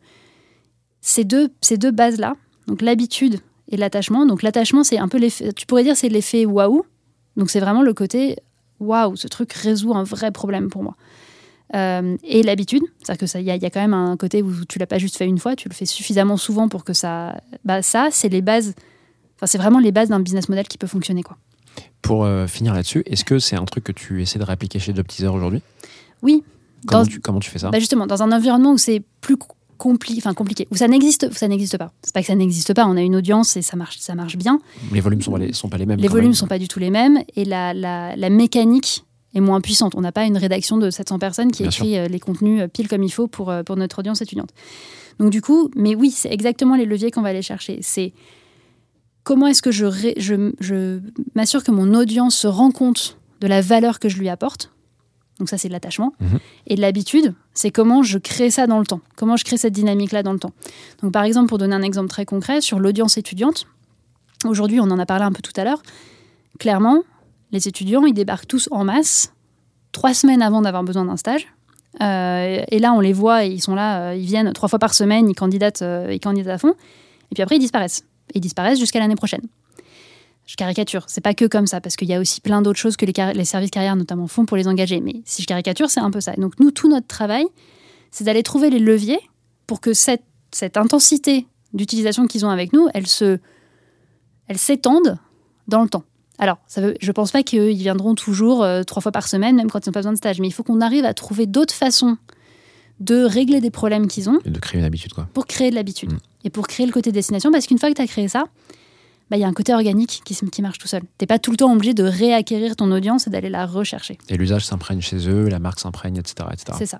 [1.01, 2.37] ces deux, ces deux bases-là,
[2.67, 4.27] donc l'habitude et l'attachement.
[4.27, 6.85] Donc l'attachement, c'est un peu l'effet, tu pourrais dire, c'est l'effet waouh.
[7.37, 8.37] Donc c'est vraiment le côté
[8.81, 10.97] waouh, ce truc résout un vrai problème pour moi.
[11.75, 14.43] Euh, et l'habitude, c'est-à-dire que ça, il y, a- y a quand même un côté
[14.43, 16.93] où tu l'as pas juste fait une fois, tu le fais suffisamment souvent pour que
[16.93, 18.75] ça, bah ça, c'est les bases.
[19.37, 21.37] Enfin, c'est vraiment les bases d'un business model qui peut fonctionner, quoi.
[22.03, 24.95] Pour euh, finir là-dessus, est-ce que c'est un truc que tu essaies de répliquer chez
[24.95, 25.61] Teaser aujourd'hui?
[26.23, 26.45] Oui.
[26.87, 27.71] comment, Dans- tu, comment tu fais ça?
[27.71, 29.37] Bah justement, dans un environnement où c'est plus
[29.77, 31.93] compli compliqué, où ça n'existe, ça n'existe pas.
[32.03, 34.37] C'est pas que ça n'existe pas, on a une audience et ça marche, ça marche
[34.37, 34.59] bien.
[34.93, 35.99] Les volumes sont pas les, sont pas les mêmes.
[36.01, 36.35] Les volumes même.
[36.35, 39.05] sont pas du tout les mêmes et la, la, la mécanique
[39.37, 39.95] est moins puissante.
[39.95, 42.69] On n'a pas une rédaction de 700 personnes qui Bien écrit euh, les contenus euh,
[42.69, 44.51] pile comme il faut pour, euh, pour notre audience étudiante.
[45.19, 47.79] Donc du coup, mais oui, c'est exactement les leviers qu'on va aller chercher.
[47.83, 48.13] C'est
[49.25, 51.01] comment est-ce que je, ré- je, je
[51.35, 54.73] m'assure que mon audience se rend compte de la valeur que je lui apporte.
[55.39, 56.15] Donc ça, c'est de l'attachement.
[56.21, 56.39] Mhm.
[56.69, 59.01] Et de l'habitude, c'est comment je crée ça dans le temps.
[59.17, 60.53] Comment je crée cette dynamique-là dans le temps.
[61.03, 63.67] Donc par exemple, pour donner un exemple très concret, sur l'audience étudiante,
[64.47, 65.83] aujourd'hui, on en a parlé un peu tout à l'heure,
[66.59, 67.03] clairement,
[67.53, 69.33] les étudiants, ils débarquent tous en masse,
[69.93, 71.47] trois semaines avant d'avoir besoin d'un stage.
[72.03, 74.95] Euh, et là, on les voit, ils sont là, euh, ils viennent trois fois par
[74.95, 76.75] semaine, ils candidatent, euh, ils candidatent à fond.
[77.31, 78.05] Et puis après, ils disparaissent.
[78.35, 79.43] Ils disparaissent jusqu'à l'année prochaine.
[80.47, 81.05] Je caricature.
[81.09, 83.13] C'est pas que comme ça, parce qu'il y a aussi plein d'autres choses que les,
[83.35, 85.01] les services carrières notamment font pour les engager.
[85.01, 86.35] Mais si je caricature, c'est un peu ça.
[86.35, 87.47] Donc nous, tout notre travail,
[88.11, 89.21] c'est d'aller trouver les leviers
[89.67, 90.23] pour que cette,
[90.53, 93.39] cette intensité d'utilisation qu'ils ont avec nous, elle se,
[94.47, 95.19] elle s'étende
[95.67, 96.05] dans le temps.
[96.39, 99.71] Alors, ça veut, je pense pas qu'ils viendront toujours euh, trois fois par semaine, même
[99.71, 100.41] quand ils n'ont pas besoin de stage.
[100.41, 102.19] Mais il faut qu'on arrive à trouver d'autres façons
[103.01, 105.29] de régler des problèmes qu'ils ont Et de créer une habitude, quoi.
[105.35, 106.19] pour créer de l'habitude Mm.
[106.45, 107.51] et pour créer le côté destination.
[107.51, 108.45] Parce qu'une fois que tu as créé ça,
[109.31, 111.03] bah, il y a un côté organique qui, marche tout seul.
[111.19, 114.19] Tu pas tout le temps obligé de réacquérir ton audience et d'aller la rechercher.
[114.29, 116.79] Et l'usage s'imprègne chez eux, la marque s'imprègne, etc., etc.
[116.79, 116.99] C'est ça.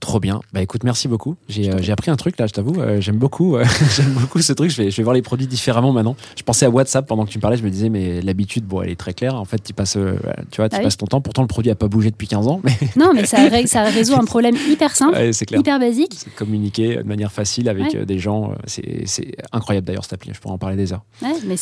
[0.00, 0.40] Trop bien.
[0.54, 1.36] Bah écoute, merci beaucoup.
[1.48, 2.80] J'ai euh, appris un truc là, je t'avoue.
[2.80, 3.64] euh, j'aime beaucoup, euh,
[3.96, 4.70] j'aime beaucoup ce truc.
[4.70, 6.16] Je vais, je vais voir les produits différemment maintenant.
[6.38, 7.58] Je pensais à WhatsApp pendant que tu me parlais.
[7.58, 9.34] Je me disais, mais l'habitude, bon, elle est très claire.
[9.34, 10.16] En fait, tu passes, euh,
[10.50, 10.84] tu vois, tu Ah oui.
[10.84, 11.20] passes ton temps.
[11.20, 13.82] Pourtant, le produit a pas bougé depuis 15 ans, mais Non, mais ça, ré- ça
[13.84, 15.60] résout un problème hyper simple, ouais, c'est clair.
[15.60, 16.14] hyper basique.
[16.16, 18.06] C'est communiquer de manière facile avec Ouais.
[18.06, 18.54] des gens.
[18.66, 20.30] C'est incroyable d'ailleurs cette appli.
[20.34, 21.04] Je pourrais en parler des heures.
[21.22, 21.56] Ouais, mais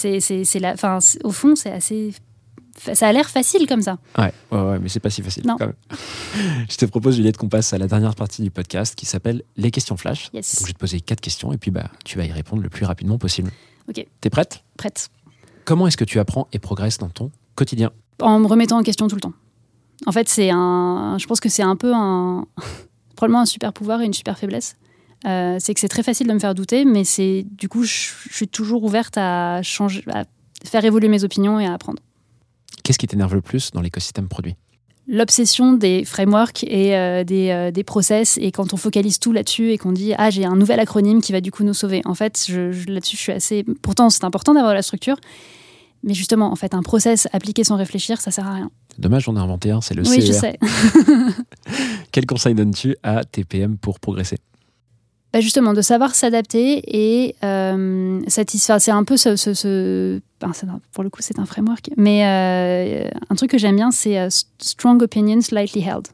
[0.60, 2.12] la, c'est- au fond, c'est assez.
[2.80, 3.98] Ça a l'air facile comme ça.
[4.16, 5.46] Ouais, ouais, ouais, mais c'est pas si facile.
[5.46, 5.56] Non.
[5.58, 5.74] Quand même.
[6.70, 9.70] je te propose, Juliette, qu'on passe à la dernière partie du podcast qui s'appelle les
[9.70, 10.30] questions flash.
[10.32, 10.56] Yes.
[10.56, 12.68] Donc, je vais te poser quatre questions et puis bah, tu vas y répondre le
[12.68, 13.50] plus rapidement possible.
[13.88, 14.06] Ok.
[14.20, 14.64] T'es prête?
[14.76, 15.10] Prête.
[15.64, 17.90] Comment est-ce que tu apprends et progresses dans ton quotidien?
[18.20, 19.34] En me remettant en question tout le temps.
[20.06, 21.16] En fait, c'est un.
[21.18, 22.46] Je pense que c'est un peu un.
[23.16, 24.76] Probablement un super pouvoir et une super faiblesse.
[25.26, 28.10] Euh, c'est que c'est très facile de me faire douter, mais c'est du coup, je,
[28.30, 30.24] je suis toujours ouverte à changer, à
[30.64, 32.00] faire évoluer mes opinions et à apprendre.
[32.84, 34.54] Qu'est-ce qui t'énerve le plus dans l'écosystème produit?
[35.10, 39.70] L'obsession des frameworks et euh, des, euh, des process, et quand on focalise tout là-dessus
[39.72, 42.02] et qu'on dit ah j'ai un nouvel acronyme qui va du coup nous sauver.
[42.04, 43.64] En fait, je, je- là-dessus je suis assez.
[43.80, 45.16] Pourtant, c'est important d'avoir la structure,
[46.02, 48.70] mais justement, en fait, un process appliqué sans réfléchir, ça sert à rien.
[48.98, 50.40] Dommage, j'en ai inventé un, c'est le oui, je CER.
[50.40, 50.58] sais.
[52.12, 54.36] Quel conseil donnes-tu à TPM pour progresser?
[55.32, 58.80] Bah, justement, de savoir s'adapter et euh, satisfaire.
[58.80, 60.20] C'est un peu ce.
[60.92, 61.90] pour le coup, c'est un framework.
[61.98, 66.08] Mais euh, un truc que j'aime bien, c'est euh, strong opinions lightly held.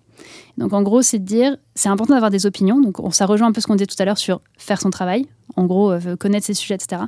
[0.59, 2.81] Donc, en gros, c'est de dire c'est important d'avoir des opinions.
[2.81, 4.91] Donc, on- ça rejoint un peu ce qu'on disait tout à l'heure sur faire son
[4.91, 5.27] travail.
[5.57, 7.03] En gros, connaître ses sujets, etc.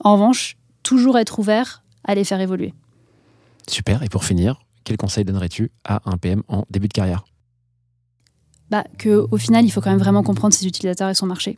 [0.00, 2.72] En revanche, toujours être ouvert à les faire évoluer.
[3.68, 4.02] Super.
[4.02, 7.24] Et pour finir, quel conseil donnerais-tu à un PM en début de carrière?
[8.70, 11.56] Bah, que au final, il faut quand même vraiment comprendre ses utilisateurs et son marché.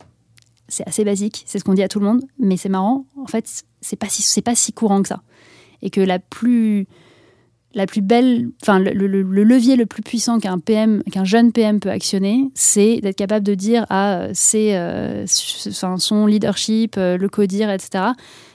[0.69, 3.05] C'est assez basique, c'est ce qu'on dit à tout le monde, mais c'est marrant.
[3.17, 5.23] En fait, c'est pas si pas si courant que ça,
[5.83, 6.87] et que la plus
[7.75, 11.53] la plus belle, enfin le, le- le levier le plus puissant qu'un PM, qu'un jeune
[11.53, 17.29] PM peut actionner, c'est d'être capable de dire à c'est euh, son leadership, euh, le
[17.31, 18.05] codir, etc.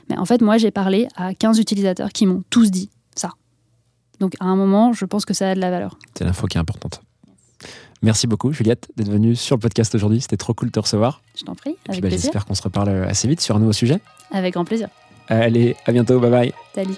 [0.10, 3.32] Mais en fait, moi, j'ai parlé à 15 utilisateurs qui m'ont tous dit ça.
[4.20, 5.98] Donc, à un moment, je pense que ça a de la valeur.
[6.18, 7.02] C'est l'info qui est importante.
[8.02, 10.22] Merci beaucoup, Juliette, d'être venue sur le podcast aujourd'hui.
[10.22, 11.22] C'était trop cool de te recevoir.
[11.38, 12.26] Je t'en prie, avec bah, plaisir.
[12.26, 14.00] J'espère qu'on se reparle assez vite sur un nouveau sujet.
[14.32, 14.90] Avec grand plaisir.
[15.28, 16.54] Allez, à bientôt, bye bye.
[16.74, 16.96] Salut.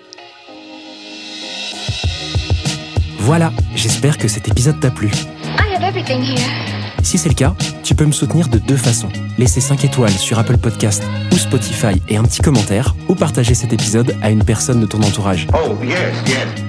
[3.19, 5.07] Voilà, j'espère que cet épisode t'a plu.
[5.07, 6.69] I have everything here.
[7.03, 9.09] Si c'est le cas, tu peux me soutenir de deux façons.
[9.37, 13.71] Laisser 5 étoiles sur Apple Podcast ou Spotify et un petit commentaire, ou partager cet
[13.71, 15.47] épisode à une personne de ton entourage.
[15.53, 15.97] Oh, yes,
[16.27, 16.68] yes.